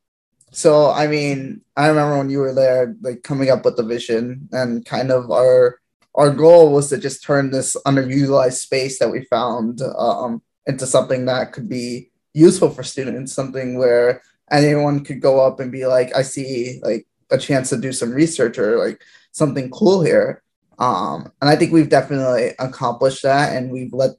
so 0.51 0.91
I 0.91 1.07
mean, 1.07 1.61
I 1.77 1.89
remember 1.89 2.17
when 2.17 2.31
you 2.31 2.39
were 2.39 2.55
there, 2.55 2.97
like 3.03 3.23
coming 3.23 3.51
up 3.51 3.67
with 3.67 3.77
the 3.77 3.83
vision 3.83 4.49
and 4.53 4.87
kind 4.87 5.11
of 5.11 5.31
our 5.31 5.79
our 6.15 6.31
goal 6.31 6.73
was 6.73 6.89
to 6.89 6.99
just 6.99 7.23
turn 7.23 7.51
this 7.51 7.77
underutilized 7.87 8.59
space 8.59 8.99
that 8.99 9.11
we 9.11 9.25
found 9.27 9.83
um, 9.97 10.43
into 10.67 10.87
something 10.87 11.27
that 11.27 11.53
could 11.53 11.69
be 11.69 12.11
useful 12.35 12.71
for 12.71 12.83
students, 12.83 13.33
something 13.33 13.79
where 13.79 14.23
anyone 14.51 15.05
could 15.05 15.21
go 15.21 15.41
up 15.41 15.61
and 15.61 15.71
be 15.71 15.87
like, 15.87 16.15
I 16.17 16.23
see 16.23 16.81
like 16.83 17.07
a 17.31 17.39
chance 17.39 17.71
to 17.71 17.77
do 17.77 17.93
some 17.93 18.11
research 18.11 18.59
or 18.59 18.79
like 18.79 19.03
something 19.33 19.71
cool 19.71 20.03
here. 20.03 20.43
Um, 20.79 21.33
and 21.41 21.51
I 21.51 21.57
think 21.57 21.73
we've 21.73 21.89
definitely 21.89 22.53
accomplished 22.59 23.23
that 23.23 23.57
and 23.57 23.71
we've 23.71 23.93
let 23.93 24.13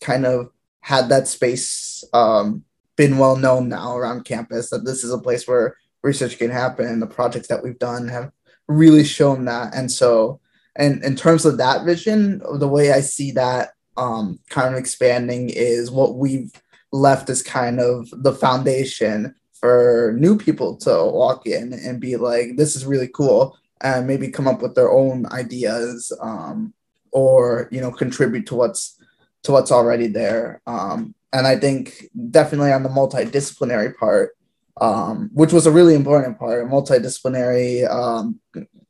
kind 0.00 0.26
of 0.26 0.50
had 0.80 1.08
that 1.08 1.26
space 1.26 2.04
um, 2.12 2.64
been 2.96 3.18
well 3.18 3.36
known 3.36 3.68
now 3.68 3.96
around 3.96 4.24
campus 4.24 4.70
that 4.70 4.84
this 4.84 5.02
is 5.02 5.12
a 5.12 5.18
place 5.18 5.48
where 5.48 5.76
research 6.02 6.38
can 6.38 6.50
happen 6.50 6.86
and 6.86 7.02
the 7.02 7.06
projects 7.06 7.48
that 7.48 7.62
we've 7.62 7.78
done 7.78 8.06
have 8.08 8.30
really 8.68 9.04
shown 9.04 9.44
that. 9.46 9.74
And 9.74 9.90
so 9.90 10.40
and 10.76 11.02
in 11.04 11.16
terms 11.16 11.44
of 11.44 11.58
that 11.58 11.84
vision, 11.84 12.42
the 12.58 12.68
way 12.68 12.92
I 12.92 13.00
see 13.00 13.30
that 13.32 13.70
um, 13.96 14.40
kind 14.48 14.74
of 14.74 14.78
expanding 14.78 15.50
is 15.50 15.90
what 15.90 16.16
we've 16.16 16.52
left 16.92 17.30
as 17.30 17.42
kind 17.42 17.80
of 17.80 18.08
the 18.12 18.32
foundation 18.32 19.34
for 19.52 20.14
new 20.18 20.36
people 20.36 20.76
to 20.78 20.90
walk 20.90 21.46
in 21.46 21.72
and 21.72 22.00
be 22.00 22.16
like, 22.16 22.56
this 22.56 22.74
is 22.76 22.86
really 22.86 23.08
cool, 23.08 23.56
and 23.80 24.06
maybe 24.06 24.28
come 24.28 24.48
up 24.48 24.62
with 24.62 24.74
their 24.74 24.90
own 24.90 25.26
ideas 25.26 26.12
um, 26.20 26.72
or 27.10 27.68
you 27.70 27.80
know 27.80 27.90
contribute 27.90 28.46
to 28.46 28.54
what's 28.54 29.00
to 29.42 29.52
what's 29.52 29.72
already 29.72 30.06
there. 30.06 30.62
Um, 30.66 31.14
and 31.32 31.46
I 31.46 31.56
think 31.56 32.08
definitely 32.30 32.72
on 32.72 32.82
the 32.82 32.88
multidisciplinary 32.88 33.96
part, 33.96 34.36
um, 34.80 35.30
which 35.32 35.52
was 35.52 35.66
a 35.66 35.72
really 35.72 35.94
important 35.94 36.38
part, 36.38 36.62
a 36.62 36.66
multidisciplinary 36.66 37.88
um, 37.90 38.40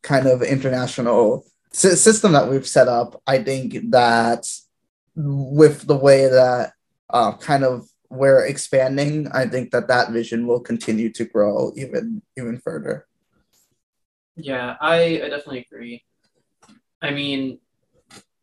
kind 0.03 0.27
of 0.27 0.43
international 0.43 1.47
system 1.73 2.33
that 2.33 2.49
we've 2.49 2.67
set 2.67 2.87
up, 2.87 3.21
I 3.27 3.43
think 3.43 3.91
that 3.91 4.47
with 5.17 5.87
the 5.87 5.97
way 5.97 6.29
that 6.29 6.73
uh, 7.11 7.33
kind 7.37 7.65
of 7.65 7.89
we're 8.11 8.45
expanding, 8.47 9.29
I 9.33 9.47
think 9.47 9.73
that 9.73 9.89
that 9.89 10.11
vision 10.11 10.47
will 10.47 10.61
continue 10.61 11.11
to 11.13 11.25
grow 11.25 11.73
even 11.77 12.23
even 12.39 12.59
further. 12.59 13.07
Yeah, 14.37 14.77
I, 14.81 15.21
I 15.23 15.29
definitely 15.29 15.67
agree. 15.71 16.05
I 17.01 17.11
mean, 17.11 17.59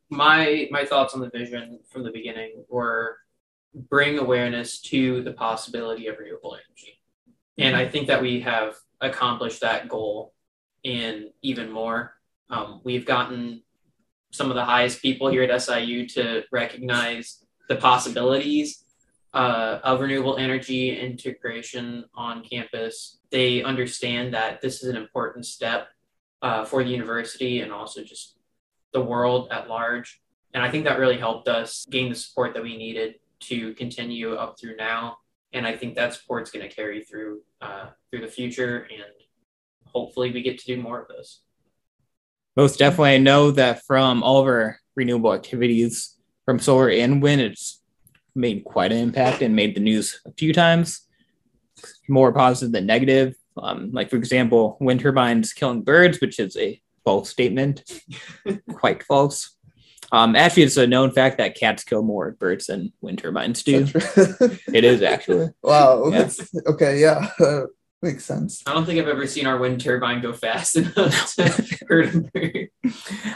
my 0.09 0.67
my 0.71 0.85
thoughts 0.85 1.13
on 1.13 1.21
the 1.21 1.29
vision 1.29 1.79
from 1.89 2.03
the 2.03 2.11
beginning 2.11 2.65
were 2.69 3.17
bring 3.73 4.19
awareness 4.19 4.81
to 4.81 5.23
the 5.23 5.31
possibility 5.33 6.07
of 6.07 6.17
renewable 6.19 6.55
energy. 6.55 6.99
And 7.57 7.75
I 7.75 7.87
think 7.87 8.07
that 8.07 8.21
we 8.21 8.41
have 8.41 8.75
accomplished 8.99 9.61
that 9.61 9.87
goal 9.87 10.33
and 10.83 11.25
even 11.41 11.71
more. 11.71 12.13
Um, 12.49 12.81
we've 12.83 13.05
gotten 13.05 13.63
some 14.31 14.49
of 14.49 14.55
the 14.55 14.65
highest 14.65 15.01
people 15.01 15.29
here 15.29 15.43
at 15.43 15.61
SIU 15.61 16.07
to 16.09 16.43
recognize 16.51 17.45
the 17.69 17.75
possibilities 17.75 18.80
uh, 19.33 19.79
of 19.83 20.01
renewable 20.01 20.37
energy 20.37 20.97
integration 20.97 22.05
on 22.15 22.43
campus. 22.43 23.19
They 23.31 23.63
understand 23.63 24.33
that 24.33 24.61
this 24.61 24.83
is 24.83 24.89
an 24.89 24.97
important 24.97 25.45
step 25.45 25.87
uh, 26.41 26.65
for 26.65 26.83
the 26.83 26.89
university 26.89 27.61
and 27.61 27.71
also 27.71 28.03
just 28.03 28.37
the 28.93 29.01
world 29.01 29.47
at 29.51 29.69
large. 29.69 30.21
And 30.53 30.63
I 30.63 30.69
think 30.69 30.83
that 30.83 30.99
really 30.99 31.17
helped 31.17 31.47
us 31.47 31.85
gain 31.89 32.09
the 32.09 32.15
support 32.15 32.53
that 32.53 32.63
we 32.63 32.75
needed 32.75 33.15
to 33.41 33.73
continue 33.75 34.35
up 34.35 34.59
through 34.59 34.75
now. 34.75 35.17
And 35.53 35.65
I 35.65 35.75
think 35.75 35.95
that 35.95 36.13
support's 36.13 36.51
going 36.51 36.67
to 36.67 36.73
carry 36.73 37.03
through 37.03 37.41
uh, 37.61 37.87
through 38.09 38.21
the 38.21 38.27
future, 38.27 38.87
and 38.91 39.03
hopefully 39.85 40.31
we 40.31 40.41
get 40.41 40.59
to 40.59 40.65
do 40.65 40.81
more 40.81 41.01
of 41.01 41.07
this. 41.09 41.41
Most 42.55 42.79
definitely. 42.79 43.15
I 43.15 43.17
know 43.17 43.51
that 43.51 43.83
from 43.85 44.23
all 44.23 44.39
of 44.39 44.47
our 44.47 44.79
renewable 44.95 45.33
activities, 45.33 46.17
from 46.45 46.59
solar 46.59 46.89
and 46.89 47.21
wind, 47.21 47.41
it's 47.41 47.80
made 48.35 48.63
quite 48.63 48.91
an 48.91 48.97
impact 48.97 49.41
and 49.41 49.55
made 49.55 49.75
the 49.75 49.81
news 49.81 50.21
a 50.25 50.31
few 50.33 50.53
times, 50.53 51.07
more 52.07 52.31
positive 52.31 52.71
than 52.71 52.85
negative. 52.85 53.35
Um, 53.57 53.91
like, 53.91 54.09
for 54.09 54.15
example, 54.15 54.77
wind 54.79 55.01
turbines 55.01 55.53
killing 55.53 55.81
birds, 55.81 56.21
which 56.21 56.39
is 56.39 56.55
a 56.57 56.81
false 57.03 57.29
statement, 57.29 57.83
quite 58.73 59.03
false. 59.03 59.55
Um, 60.13 60.35
actually, 60.35 60.63
it's 60.63 60.77
a 60.77 60.87
known 60.87 61.11
fact 61.11 61.37
that 61.37 61.55
cats 61.55 61.83
kill 61.83 62.03
more 62.03 62.31
birds 62.31 62.67
than 62.67 62.91
wind 63.01 63.19
turbines 63.19 63.63
do. 63.63 63.87
it 63.95 64.83
is 64.83 65.01
actually. 65.01 65.49
Wow. 65.63 66.09
Yeah. 66.09 66.29
Okay. 66.67 66.99
Yeah. 66.99 67.29
Makes 68.01 68.25
sense. 68.25 68.63
I 68.65 68.73
don't 68.73 68.85
think 68.85 68.99
I've 68.99 69.07
ever 69.07 69.27
seen 69.27 69.45
our 69.45 69.57
wind 69.57 69.79
turbine 69.79 70.21
go 70.21 70.33
fast 70.33 70.75
enough 70.75 71.35
to 71.35 71.67
hurt 71.87 72.15
a 72.15 72.19
bird. 72.19 72.69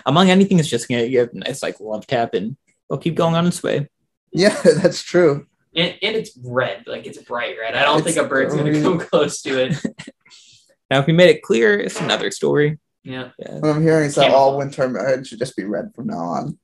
Among 0.05 0.29
anything, 0.29 0.59
it's 0.59 0.67
just 0.67 0.89
gonna 0.89 1.07
give 1.07 1.29
a 1.33 1.37
nice 1.37 1.61
like 1.61 1.79
love 1.79 2.07
tap 2.07 2.33
and 2.33 2.57
it'll 2.89 3.01
keep 3.01 3.15
going 3.15 3.35
on 3.35 3.47
its 3.47 3.61
way. 3.61 3.87
Yeah, 4.35 4.55
that's 4.63 5.01
true. 5.01 5.47
And, 5.75 5.97
and 6.01 6.15
it's 6.15 6.37
red, 6.43 6.83
like 6.87 7.05
it's 7.05 7.17
bright 7.23 7.55
red. 7.59 7.75
I 7.75 7.83
don't 7.83 7.97
it's 7.97 8.15
think 8.15 8.17
a 8.17 8.29
bird's 8.29 8.53
gonna 8.53 8.81
come 8.81 8.99
close 9.11 9.41
to 9.43 9.61
it. 9.61 9.77
now, 10.91 10.99
if 10.99 11.07
we 11.07 11.13
made 11.13 11.29
it 11.29 11.41
clear, 11.41 11.79
it's 11.79 11.99
another 11.99 12.31
story. 12.31 12.79
Yeah. 13.03 13.29
yeah. 13.39 13.59
What 13.59 13.75
I'm 13.75 13.81
hearing 13.81 14.05
is 14.05 14.15
that 14.15 14.31
all 14.31 14.57
winter 14.57 14.87
turbines 14.87 15.27
should 15.27 15.39
just 15.39 15.55
be 15.55 15.63
red 15.63 15.93
from 15.95 16.07
now 16.07 16.19
on. 16.19 16.57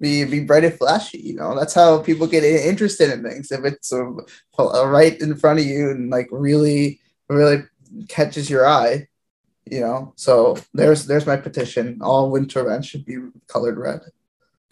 Be 0.00 0.24
be 0.24 0.40
bright 0.40 0.64
and 0.64 0.74
flashy, 0.74 1.18
you 1.18 1.34
know. 1.34 1.56
That's 1.58 1.74
how 1.74 1.98
people 2.02 2.26
get 2.26 2.44
interested 2.44 3.10
in 3.10 3.22
things. 3.22 3.52
If 3.52 3.64
it's 3.64 3.92
a, 3.92 4.12
a 4.58 4.88
right 4.88 5.20
in 5.20 5.36
front 5.36 5.60
of 5.60 5.66
you 5.66 5.90
and 5.90 6.10
like 6.10 6.28
really 6.30 7.00
really 7.28 7.64
catches 8.08 8.50
your 8.50 8.66
eye, 8.66 9.06
you 9.70 9.80
know. 9.80 10.12
So 10.16 10.56
there's 10.74 11.06
there's 11.06 11.26
my 11.26 11.36
petition. 11.36 11.98
All 12.00 12.30
winter 12.30 12.62
turbines 12.62 12.86
should 12.86 13.04
be 13.04 13.18
colored 13.48 13.78
red. 13.78 14.00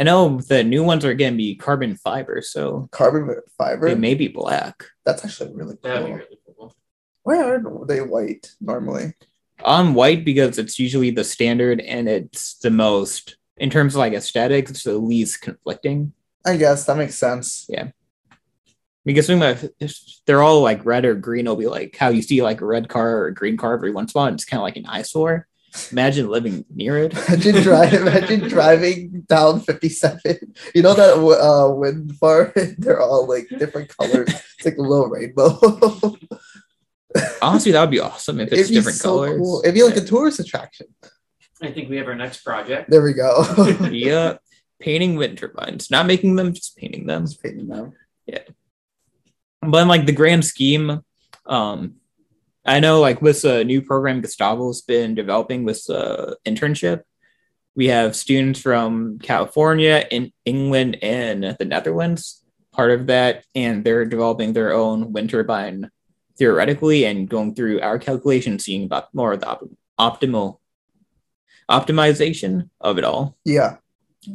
I 0.01 0.03
know 0.05 0.41
the 0.41 0.65
new 0.65 0.83
ones 0.83 1.05
are 1.05 1.15
going 1.15 1.35
to 1.35 1.37
be 1.37 1.55
carbon 1.55 1.95
fiber, 1.95 2.41
so 2.41 2.89
carbon 2.91 3.37
fiber. 3.59 3.89
They 3.89 3.95
may 3.95 4.15
be 4.15 4.29
black. 4.29 4.87
That's 5.05 5.25
actually 5.25 5.55
really 5.55 5.77
cool. 5.77 5.93
That'd 5.93 6.07
be 6.07 6.13
really 6.13 6.39
cool. 6.57 6.75
Why 7.23 7.43
are 7.43 7.63
they 7.87 8.01
white 8.01 8.51
normally? 8.61 9.13
I'm 9.63 9.95
white 9.95 10.25
because 10.25 10.59
it's 10.59 10.79
usually 10.79 11.11
the 11.11 11.23
standard 11.23 11.81
and 11.81 12.09
it's 12.09 12.55
the 12.55 12.71
most 12.71 13.37
in 13.59 13.69
terms 13.69 13.95
of 13.95 13.99
like 13.99 14.15
aesthetics, 14.15 14.71
it's 14.71 14.85
the 14.85 14.97
least 14.97 15.43
conflicting. 15.43 16.15
I 16.47 16.57
guess 16.57 16.87
that 16.87 16.97
makes 16.97 17.17
sense. 17.17 17.67
Yeah 17.69 17.91
because 19.05 19.31
if 19.31 20.01
they're 20.27 20.43
all 20.43 20.63
like 20.63 20.85
red 20.85 21.05
or 21.05 21.15
green, 21.15 21.47
it'll 21.47 21.57
be 21.57 21.67
like 21.67 21.97
how 21.97 22.09
you 22.09 22.23
see 22.23 22.43
like 22.43 22.61
a 22.61 22.67
red 22.67 22.89
car 22.89 23.19
or 23.19 23.27
a 23.27 23.35
green 23.35 23.57
car 23.57 23.75
every 23.75 23.93
once 23.93 24.13
in 24.13 24.19
a 24.19 24.23
while. 24.23 24.33
It's 24.33 24.45
kind 24.45 24.61
of 24.61 24.65
like 24.65 24.77
an 24.77 24.87
eyesore. 24.87 25.47
Imagine 25.93 26.29
living 26.29 26.65
near 26.69 26.99
it. 26.99 27.13
imagine 27.29 27.63
driving. 27.63 28.01
imagine 28.01 28.41
driving 28.49 29.21
down 29.23 29.61
57. 29.61 30.55
You 30.75 30.83
know 30.83 30.95
that 30.95 31.15
uh, 31.15 31.75
wind 31.75 32.17
farm? 32.17 32.53
They're 32.79 33.01
all 33.01 33.27
like 33.27 33.49
different 33.49 33.97
colors. 33.97 34.29
It's 34.29 34.65
like 34.65 34.77
a 34.77 34.83
little 34.83 35.09
rainbow. 35.09 35.59
Honestly, 37.43 37.73
that 37.73 37.81
would 37.81 37.91
be 37.91 38.01
awesome 38.01 38.41
if 38.41 38.53
it's 38.53 38.63
It'd 38.63 38.75
different 38.75 38.99
so 38.99 39.17
colors. 39.17 39.39
Cool. 39.39 39.61
It'd 39.63 39.75
be 39.75 39.83
like 39.83 39.97
a 39.97 40.05
tourist 40.05 40.41
attraction. 40.41 40.87
I 41.63 41.71
think 41.71 41.91
we 41.91 41.97
have 41.97 42.07
our 42.07 42.15
next 42.15 42.45
project. 42.45 42.91
There 42.91 43.03
we 43.03 43.13
go. 43.13 43.45
yeah, 43.91 44.39
painting 44.79 45.17
wind 45.17 45.39
turbines. 45.39 45.91
Not 45.91 46.07
making 46.07 46.37
them, 46.37 46.53
just 46.53 46.77
painting 46.77 47.07
them. 47.07 47.27
Just 47.27 47.43
painting 47.43 47.69
them. 47.69 47.93
Yeah 48.27 48.43
but 49.63 49.83
in 49.83 49.89
like 49.89 50.07
the 50.07 50.13
grand 50.13 50.45
scheme, 50.45 51.03
um, 51.47 51.97
I 52.71 52.79
know 52.79 53.01
like 53.01 53.21
with 53.21 53.43
the 53.43 53.65
new 53.65 53.83
program 53.83 54.21
Gustavo's 54.21 54.83
been 54.83 55.17
developing 55.17 55.65
with 55.65 55.85
the 55.87 56.37
internship, 56.47 57.03
we 57.75 57.89
have 57.89 58.15
students 58.15 58.61
from 58.61 59.19
California, 59.19 60.07
in 60.09 60.33
England, 60.45 60.99
and 61.03 61.57
the 61.59 61.65
Netherlands 61.65 62.45
part 62.73 62.93
of 62.93 63.09
that, 63.09 63.45
and 63.57 63.85
they're 63.85 64.05
developing 64.05 64.53
their 64.53 64.73
own 64.73 65.13
wind 65.13 65.31
turbine 65.31 65.91
theoretically 66.39 67.07
and 67.07 67.29
going 67.29 67.57
through 67.57 67.81
our 67.81 67.99
calculations, 67.99 68.67
seeing 68.67 68.85
about 68.85 69.13
more 69.13 69.33
of 69.33 69.41
the 69.41 69.49
op- 69.49 69.69
optimal 69.99 70.59
optimization 71.69 72.71
of 72.81 72.99
it 72.99 73.05
all. 73.05 73.37
Yeah. 73.45 73.79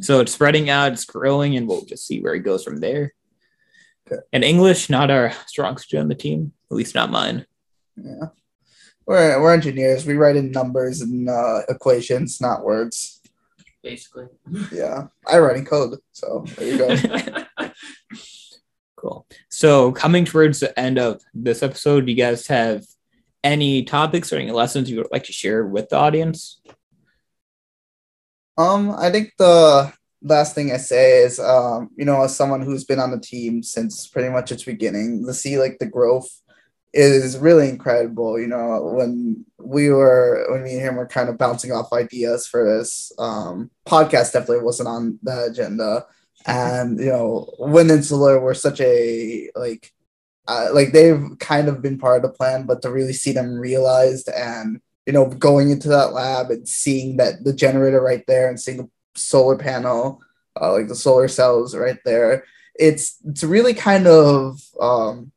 So 0.00 0.20
it's 0.20 0.32
spreading 0.32 0.68
out, 0.68 0.92
it's 0.92 1.06
growing, 1.06 1.56
and 1.56 1.66
we'll 1.66 1.86
just 1.86 2.06
see 2.06 2.20
where 2.20 2.34
it 2.34 2.40
goes 2.40 2.64
from 2.64 2.80
there. 2.80 3.14
And 4.30 4.44
English, 4.44 4.90
not 4.90 5.10
our 5.10 5.32
strong 5.46 5.78
suit 5.78 6.00
on 6.00 6.08
the 6.08 6.14
team, 6.14 6.52
at 6.70 6.76
least 6.76 6.94
not 6.94 7.10
mine. 7.10 7.46
Yeah. 7.96 8.28
We're, 9.06 9.40
we're 9.40 9.54
engineers. 9.54 10.04
We 10.04 10.14
write 10.14 10.36
in 10.36 10.50
numbers 10.50 11.00
and 11.00 11.28
uh, 11.28 11.62
equations, 11.68 12.40
not 12.40 12.64
words. 12.64 13.20
Basically. 13.82 14.26
Yeah. 14.72 15.06
I 15.26 15.38
write 15.38 15.56
in 15.56 15.64
code. 15.64 15.98
So 16.12 16.44
there 16.56 16.68
you 16.68 16.78
go. 16.78 17.68
cool. 18.96 19.26
So 19.48 19.92
coming 19.92 20.24
towards 20.24 20.60
the 20.60 20.78
end 20.78 20.98
of 20.98 21.20
this 21.34 21.62
episode, 21.62 22.06
do 22.06 22.12
you 22.12 22.18
guys 22.18 22.48
have 22.48 22.84
any 23.44 23.84
topics 23.84 24.32
or 24.32 24.36
any 24.36 24.50
lessons 24.50 24.90
you 24.90 24.96
would 24.96 25.12
like 25.12 25.24
to 25.24 25.32
share 25.32 25.64
with 25.64 25.88
the 25.88 25.96
audience? 25.96 26.60
Um, 28.58 28.90
I 28.90 29.10
think 29.10 29.34
the 29.38 29.92
last 30.22 30.54
thing 30.54 30.72
I 30.72 30.78
say 30.78 31.22
is, 31.22 31.38
um, 31.38 31.90
you 31.96 32.04
know, 32.04 32.22
as 32.22 32.34
someone 32.34 32.62
who's 32.62 32.84
been 32.84 32.98
on 32.98 33.12
the 33.12 33.20
team 33.20 33.62
since 33.62 34.08
pretty 34.08 34.30
much 34.30 34.50
its 34.50 34.64
beginning, 34.64 35.24
to 35.26 35.32
see 35.32 35.58
like 35.58 35.78
the 35.78 35.86
growth 35.86 36.28
is 36.92 37.38
really 37.38 37.68
incredible. 37.68 38.38
You 38.38 38.48
know, 38.48 38.82
when 38.82 39.44
we 39.58 39.90
were 39.90 40.46
when 40.50 40.62
me 40.62 40.74
and 40.74 40.80
him 40.80 40.96
were 40.96 41.06
kind 41.06 41.28
of 41.28 41.38
bouncing 41.38 41.72
off 41.72 41.92
ideas 41.92 42.46
for 42.46 42.64
this 42.64 43.12
um, 43.18 43.70
podcast, 43.86 44.32
definitely 44.32 44.64
wasn't 44.64 44.88
on 44.88 45.18
the 45.22 45.44
agenda. 45.50 46.06
And 46.46 46.98
you 46.98 47.06
know, 47.06 47.52
Wind 47.58 48.04
Solar 48.04 48.40
were 48.40 48.54
such 48.54 48.80
a 48.80 49.50
like, 49.56 49.92
uh, 50.48 50.68
like 50.72 50.92
they've 50.92 51.22
kind 51.38 51.68
of 51.68 51.82
been 51.82 51.98
part 51.98 52.16
of 52.16 52.22
the 52.22 52.36
plan, 52.36 52.66
but 52.66 52.82
to 52.82 52.90
really 52.90 53.12
see 53.12 53.32
them 53.32 53.58
realized 53.58 54.28
and 54.28 54.80
you 55.06 55.12
know 55.12 55.26
going 55.26 55.70
into 55.70 55.88
that 55.88 56.12
lab 56.12 56.50
and 56.50 56.68
seeing 56.68 57.16
that 57.16 57.44
the 57.44 57.52
generator 57.52 58.00
right 58.00 58.24
there 58.26 58.48
and 58.48 58.60
seeing 58.60 58.78
the 58.78 58.88
solar 59.16 59.56
panel, 59.56 60.22
uh, 60.60 60.72
like 60.72 60.88
the 60.88 60.94
solar 60.94 61.28
cells 61.28 61.74
right 61.74 61.98
there, 62.04 62.44
it's 62.76 63.18
it's 63.26 63.42
really 63.42 63.74
kind 63.74 64.06
of 64.06 64.60
um, 64.80 65.32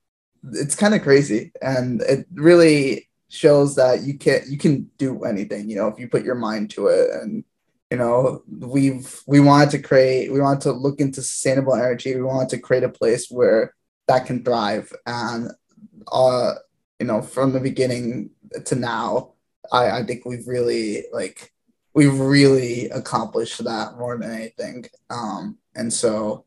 it's 0.54 0.75
kind 0.75 0.93
of 0.93 1.02
crazy 1.02 1.52
and 1.62 2.02
it 2.02 2.25
really 2.34 3.10
shows 3.30 3.75
that 3.75 4.02
you 4.02 4.17
can 4.17 4.41
you 4.47 4.58
can 4.58 4.89
do 4.97 5.23
anything 5.23 5.69
you 5.69 5.75
know 5.75 5.88
if 5.88 5.99
you 5.99 6.08
put 6.08 6.23
your 6.23 6.36
mind 6.36 6.69
to 6.69 6.88
it 6.88 7.10
and 7.12 7.43
you 7.91 7.97
know 7.97 8.41
we've 8.49 9.21
we 9.28 9.39
wanted 9.39 9.69
to 9.69 9.80
create 9.80 10.32
we 10.32 10.39
wanted 10.39 10.62
to 10.62 10.71
look 10.71 10.99
into 10.99 11.21
sustainable 11.21 11.75
energy 11.75 12.15
we 12.15 12.23
wanted 12.23 12.49
to 12.49 12.58
create 12.58 12.84
a 12.84 12.89
place 12.89 13.28
where 13.30 13.75
that 14.08 14.25
can 14.25 14.43
thrive 14.43 14.91
and 15.06 15.52
uh 16.12 16.54
you 16.99 17.06
know 17.06 17.21
from 17.21 17.54
the 17.54 17.60
beginning 17.60 18.30
to 18.65 18.75
now 18.75 19.34
i 19.71 19.91
i 19.99 20.04
think 20.04 20.25
we've 20.25 20.47
really 20.47 21.04
like 21.12 21.54
we've 21.93 22.19
really 22.19 22.89
accomplished 22.89 23.63
that 23.63 23.97
more 23.97 24.17
than 24.17 24.32
anything 24.32 24.86
um 25.10 25.58
and 25.75 25.91
so 25.91 26.45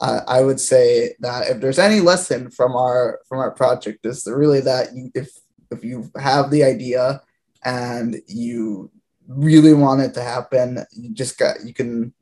I, 0.00 0.20
I 0.26 0.40
would 0.42 0.60
say 0.60 1.14
that 1.20 1.48
if 1.48 1.60
there's 1.60 1.78
any 1.78 2.00
lesson 2.00 2.50
from 2.50 2.74
our 2.74 3.20
from 3.28 3.38
our 3.38 3.50
project 3.50 4.06
is 4.06 4.26
really 4.26 4.60
that 4.60 4.94
you 4.94 5.10
if 5.14 5.30
if 5.70 5.84
you 5.84 6.10
have 6.16 6.50
the 6.50 6.64
idea 6.64 7.20
and 7.64 8.16
you 8.26 8.90
really 9.28 9.74
want 9.74 10.00
it 10.00 10.14
to 10.14 10.22
happen, 10.22 10.84
you 10.92 11.12
just 11.12 11.38
got 11.38 11.64
you 11.64 11.74
can 11.74 12.12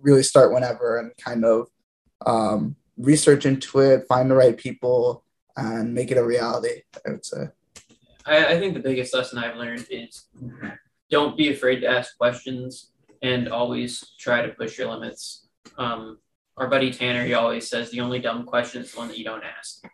really 0.00 0.22
start 0.22 0.52
whenever 0.52 0.98
and 0.98 1.12
kind 1.16 1.44
of 1.44 1.68
um, 2.26 2.76
research 2.96 3.46
into 3.46 3.80
it, 3.80 4.06
find 4.08 4.30
the 4.30 4.34
right 4.34 4.56
people, 4.56 5.24
and 5.56 5.94
make 5.94 6.10
it 6.10 6.18
a 6.18 6.24
reality. 6.24 6.82
I 7.06 7.10
would 7.10 7.24
say. 7.24 7.48
I, 8.24 8.54
I 8.54 8.58
think 8.58 8.74
the 8.74 8.80
biggest 8.80 9.14
lesson 9.14 9.38
I've 9.38 9.56
learned 9.56 9.86
is 9.90 10.26
don't 11.10 11.36
be 11.36 11.52
afraid 11.52 11.80
to 11.80 11.88
ask 11.88 12.16
questions 12.16 12.92
and 13.22 13.48
always 13.48 14.14
try 14.18 14.42
to 14.42 14.48
push 14.48 14.78
your 14.78 14.88
limits. 14.88 15.46
Um, 15.78 16.18
our 16.56 16.68
buddy 16.68 16.92
Tanner, 16.92 17.24
he 17.24 17.34
always 17.34 17.68
says 17.68 17.90
the 17.90 18.00
only 18.00 18.18
dumb 18.18 18.44
question 18.44 18.82
is 18.82 18.92
the 18.92 18.98
one 18.98 19.08
that 19.08 19.18
you 19.18 19.24
don't 19.24 19.42
ask. 19.44 19.84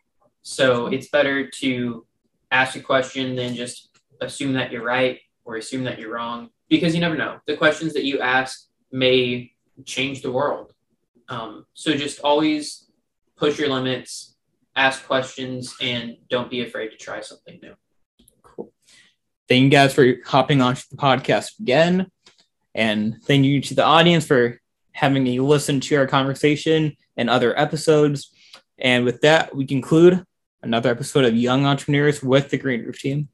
So 0.42 0.86
it's 0.86 1.08
better 1.08 1.48
to 1.60 2.06
ask 2.50 2.76
a 2.76 2.80
question 2.80 3.36
than 3.36 3.54
just 3.54 3.98
assume 4.20 4.54
that 4.54 4.72
you're 4.72 4.84
right 4.84 5.20
or 5.44 5.56
assume 5.56 5.84
that 5.84 5.98
you're 5.98 6.12
wrong 6.12 6.50
because 6.68 6.94
you 6.94 7.00
never 7.00 7.16
know. 7.16 7.38
The 7.46 7.56
questions 7.56 7.94
that 7.94 8.04
you 8.04 8.20
ask 8.20 8.66
may 8.90 9.52
change 9.84 10.22
the 10.22 10.32
world. 10.32 10.72
Um, 11.28 11.66
so 11.74 11.94
just 11.94 12.20
always 12.20 12.90
push 13.36 13.58
your 13.58 13.68
limits, 13.68 14.36
ask 14.74 15.06
questions, 15.06 15.74
and 15.80 16.16
don't 16.28 16.50
be 16.50 16.62
afraid 16.62 16.90
to 16.90 16.96
try 16.96 17.20
something 17.20 17.58
new. 17.62 17.74
Cool. 18.42 18.72
Thank 19.48 19.64
you 19.64 19.70
guys 19.70 19.94
for 19.94 20.14
hopping 20.24 20.60
on 20.60 20.74
the 20.90 20.96
podcast 20.96 21.58
again. 21.60 22.10
And 22.74 23.22
thank 23.24 23.44
you 23.44 23.60
to 23.60 23.74
the 23.74 23.84
audience 23.84 24.26
for 24.26 24.60
having 24.98 25.22
me 25.22 25.38
listen 25.38 25.78
to 25.78 25.94
our 25.94 26.08
conversation 26.08 26.96
and 27.16 27.30
other 27.30 27.56
episodes. 27.56 28.32
And 28.78 29.04
with 29.04 29.20
that, 29.20 29.54
we 29.54 29.64
conclude 29.64 30.24
another 30.60 30.90
episode 30.90 31.24
of 31.24 31.36
Young 31.36 31.66
Entrepreneurs 31.66 32.20
with 32.20 32.50
the 32.50 32.58
Green 32.58 32.84
Roof 32.84 32.98
Team. 32.98 33.28